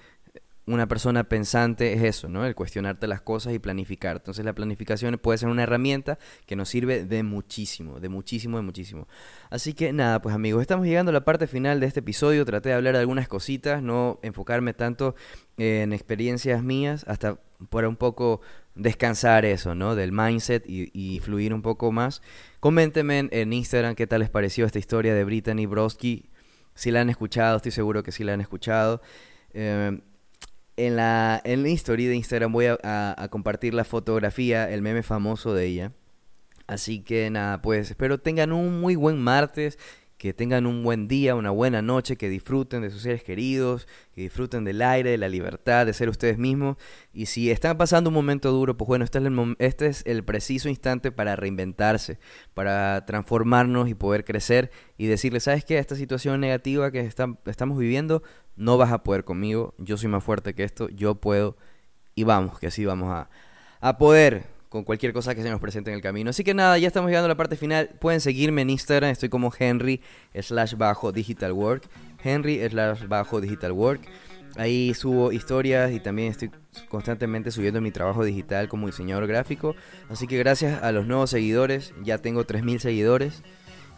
una 0.69 0.87
persona 0.87 1.23
pensante 1.23 1.93
es 1.93 2.03
eso, 2.03 2.29
¿no? 2.29 2.45
El 2.45 2.53
cuestionarte 2.53 3.07
las 3.07 3.21
cosas 3.21 3.53
y 3.53 3.59
planificar. 3.59 4.17
Entonces 4.17 4.45
la 4.45 4.53
planificación 4.53 5.17
puede 5.17 5.39
ser 5.39 5.49
una 5.49 5.63
herramienta 5.63 6.19
que 6.45 6.55
nos 6.55 6.69
sirve 6.69 7.05
de 7.05 7.23
muchísimo, 7.23 7.99
de 7.99 8.07
muchísimo, 8.07 8.57
de 8.57 8.63
muchísimo. 8.63 9.07
Así 9.49 9.73
que 9.73 9.91
nada, 9.93 10.21
pues 10.21 10.35
amigos, 10.35 10.61
estamos 10.61 10.85
llegando 10.85 11.09
a 11.09 11.13
la 11.13 11.25
parte 11.25 11.47
final 11.47 11.79
de 11.79 11.87
este 11.87 12.01
episodio. 12.01 12.45
Traté 12.45 12.69
de 12.69 12.75
hablar 12.75 12.93
de 12.93 12.99
algunas 12.99 13.27
cositas, 13.27 13.81
no 13.81 14.19
enfocarme 14.21 14.75
tanto 14.75 15.15
en 15.57 15.91
experiencias 15.91 16.61
mías, 16.61 17.03
hasta 17.07 17.39
para 17.69 17.89
un 17.89 17.95
poco 17.95 18.41
descansar 18.75 19.45
eso, 19.45 19.73
¿no? 19.73 19.95
Del 19.95 20.11
mindset 20.11 20.63
y, 20.67 21.19
fluir 21.19 21.51
un 21.51 21.63
poco 21.63 21.91
más. 21.91 22.21
Coméntenme 22.59 23.27
en, 23.31 23.53
Instagram 23.53 23.95
qué 23.95 24.05
tal 24.05 24.19
les 24.19 24.29
pareció 24.29 24.67
esta 24.67 24.77
historia 24.77 25.15
de 25.15 25.23
Brittany 25.23 25.65
Broski. 25.65 26.29
Si 26.75 26.91
la 26.91 27.01
han 27.01 27.09
escuchado, 27.09 27.57
estoy 27.57 27.71
seguro 27.71 28.03
que 28.03 28.11
sí 28.11 28.23
la 28.23 28.33
han 28.33 28.41
escuchado. 28.41 29.01
Eh, 29.53 29.99
en 30.85 30.95
la, 30.95 31.41
historia 31.45 32.09
de 32.09 32.15
Instagram 32.15 32.51
voy 32.53 32.67
a, 32.67 33.27
compartir 33.29 33.73
la 33.73 33.83
fotografía, 33.83 34.69
el 34.69 34.81
meme 34.81 35.03
famoso 35.03 35.53
de 35.53 35.65
ella. 35.65 35.91
Así 36.67 37.01
que 37.01 37.29
nada, 37.29 37.61
pues 37.61 37.89
espero 37.89 38.19
tengan 38.19 38.53
un 38.53 38.79
muy 38.79 38.95
buen 38.95 39.19
martes, 39.19 39.77
que 40.17 40.33
tengan 40.33 40.65
un 40.67 40.83
buen 40.83 41.07
día, 41.07 41.33
una 41.35 41.49
buena 41.49 41.81
noche, 41.81 42.17
que 42.17 42.29
disfruten 42.29 42.81
de 42.81 42.89
sus 42.89 43.01
seres 43.01 43.23
queridos, 43.23 43.87
que 44.13 44.21
disfruten 44.21 44.65
del 44.65 44.81
aire, 44.81 45.11
de 45.11 45.17
la 45.17 45.29
libertad, 45.29 45.85
de 45.85 45.93
ser 45.93 46.09
ustedes 46.09 46.37
mismos. 46.37 46.77
Y 47.13 47.27
si 47.27 47.49
están 47.49 47.77
pasando 47.77 48.09
un 48.09 48.15
momento 48.15 48.51
duro, 48.51 48.75
pues 48.75 48.87
bueno, 48.87 49.05
este 49.05 49.17
es 49.17 49.25
el, 49.25 49.55
este 49.59 49.87
es 49.87 50.03
el 50.05 50.23
preciso 50.23 50.67
instante 50.67 51.11
para 51.11 51.37
reinventarse, 51.37 52.19
para 52.53 53.05
transformarnos 53.05 53.87
y 53.87 53.95
poder 53.95 54.25
crecer 54.25 54.71
y 54.97 55.07
decirles, 55.07 55.43
¿sabes 55.43 55.63
qué? 55.63 55.77
Esta 55.77 55.95
situación 55.95 56.41
negativa 56.41 56.91
que 56.91 56.99
estamos 56.99 57.77
viviendo, 57.77 58.21
no 58.59 58.77
vas 58.77 58.91
a 58.91 59.03
poder 59.03 59.23
conmigo, 59.23 59.73
yo 59.77 59.97
soy 59.97 60.09
más 60.09 60.23
fuerte 60.23 60.53
que 60.53 60.63
esto, 60.63 60.89
yo 60.89 61.15
puedo 61.15 61.55
y 62.13 62.25
vamos, 62.25 62.59
que 62.59 62.67
así 62.67 62.85
vamos 62.85 63.09
a, 63.09 63.29
a 63.79 63.97
poder 63.97 64.43
con 64.67 64.83
cualquier 64.83 65.13
cosa 65.13 65.33
que 65.33 65.41
se 65.41 65.49
nos 65.49 65.59
presente 65.59 65.89
en 65.89 65.95
el 65.95 66.01
camino. 66.01 66.29
Así 66.29 66.43
que 66.43 66.53
nada, 66.53 66.77
ya 66.77 66.87
estamos 66.87 67.09
llegando 67.09 67.25
a 67.25 67.29
la 67.29 67.37
parte 67.37 67.55
final. 67.55 67.89
Pueden 67.99 68.21
seguirme 68.21 68.61
en 68.61 68.69
Instagram, 68.69 69.09
estoy 69.09 69.29
como 69.29 69.51
Henry 69.57 70.01
slash 70.39 70.75
bajo 70.75 71.11
digital 71.11 71.53
work. 71.53 71.89
Henry 72.23 72.59
slash 72.69 73.07
bajo 73.07 73.41
digital 73.41 73.71
work. 73.71 74.01
Ahí 74.57 74.93
subo 74.93 75.31
historias 75.31 75.91
y 75.91 75.99
también 75.99 76.31
estoy 76.31 76.51
constantemente 76.89 77.51
subiendo 77.51 77.81
mi 77.81 77.91
trabajo 77.91 78.23
digital 78.23 78.67
como 78.67 78.87
diseñador 78.87 79.25
gráfico. 79.25 79.75
Así 80.09 80.27
que 80.27 80.37
gracias 80.37 80.83
a 80.83 80.91
los 80.91 81.07
nuevos 81.07 81.29
seguidores, 81.29 81.93
ya 82.03 82.17
tengo 82.17 82.45
3.000 82.45 82.79
seguidores. 82.79 83.41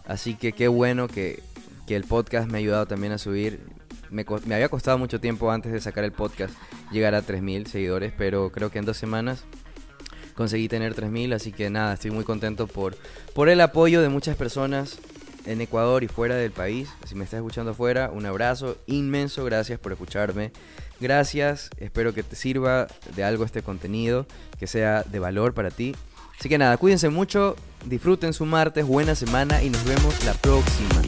Así 0.05 0.35
que 0.35 0.53
qué 0.53 0.67
bueno 0.67 1.07
que, 1.07 1.41
que 1.87 1.95
el 1.95 2.03
podcast 2.03 2.49
me 2.49 2.57
ha 2.57 2.59
ayudado 2.59 2.85
también 2.85 3.11
a 3.11 3.17
subir. 3.17 3.80
Me, 4.11 4.25
había 4.53 4.69
costado 4.69 4.97
mucho 4.97 5.19
tiempo 5.19 5.51
antes 5.51 5.71
de 5.71 5.79
sacar 5.81 6.03
el 6.03 6.11
podcast 6.11 6.53
llegar 6.91 7.15
a 7.15 7.23
3.000 7.23 7.65
seguidores, 7.67 8.13
pero 8.17 8.51
creo 8.51 8.69
que 8.69 8.79
en 8.79 8.85
dos 8.85 8.97
semanas 8.97 9.45
conseguí 10.35 10.67
tener 10.67 10.95
3.000, 10.95 11.33
así 11.33 11.51
que 11.51 11.69
nada, 11.69 11.93
estoy 11.93 12.11
muy 12.11 12.23
contento 12.23 12.67
por, 12.67 12.97
por 13.33 13.49
el 13.49 13.61
apoyo 13.61 14.01
de 14.01 14.09
muchas 14.09 14.35
personas 14.35 14.99
en 15.45 15.61
Ecuador 15.61 16.03
y 16.03 16.07
fuera 16.07 16.35
del 16.35 16.51
país. 16.51 16.89
Si 17.05 17.15
me 17.15 17.23
estás 17.23 17.39
escuchando 17.39 17.71
afuera, 17.71 18.11
un 18.13 18.25
abrazo 18.25 18.77
inmenso, 18.85 19.43
gracias 19.45 19.79
por 19.79 19.91
escucharme. 19.91 20.51
Gracias, 20.99 21.69
espero 21.77 22.13
que 22.13 22.23
te 22.23 22.35
sirva 22.35 22.87
de 23.15 23.23
algo 23.23 23.43
este 23.43 23.63
contenido, 23.63 24.27
que 24.59 24.67
sea 24.67 25.03
de 25.03 25.19
valor 25.19 25.53
para 25.53 25.71
ti. 25.71 25.95
Así 26.39 26.49
que 26.49 26.57
nada, 26.57 26.77
cuídense 26.77 27.09
mucho, 27.09 27.55
disfruten 27.85 28.33
su 28.33 28.45
martes, 28.45 28.85
buena 28.85 29.15
semana 29.15 29.63
y 29.63 29.69
nos 29.69 29.83
vemos 29.85 30.23
la 30.25 30.33
próxima. 30.33 31.01